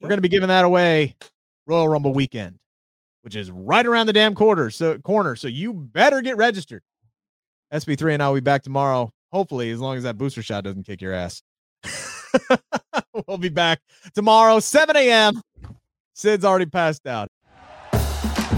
[0.00, 1.14] We're going to be giving that away
[1.66, 2.58] Royal Rumble weekend,
[3.22, 4.70] which is right around the damn quarter.
[4.70, 5.36] So corner.
[5.36, 6.82] So you better get registered.
[7.72, 9.12] SP3 and I'll be back tomorrow.
[9.34, 11.42] Hopefully, as long as that booster shot doesn't kick your ass.
[13.26, 13.80] we'll be back
[14.14, 15.42] tomorrow, 7 a.m.
[16.12, 17.28] Sid's already passed out.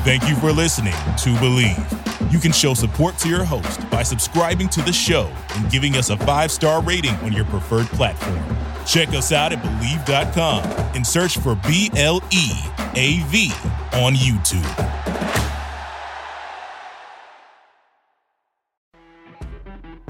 [0.04, 2.30] Thank you for listening to Bleav.
[2.30, 6.10] You can show support to your host by subscribing to the show and giving us
[6.10, 8.38] a five star rating on your preferred platform.
[8.84, 10.62] Check us out at Bleav.com
[10.94, 12.50] and search for B L E
[12.96, 13.50] A V
[13.94, 15.55] on YouTube.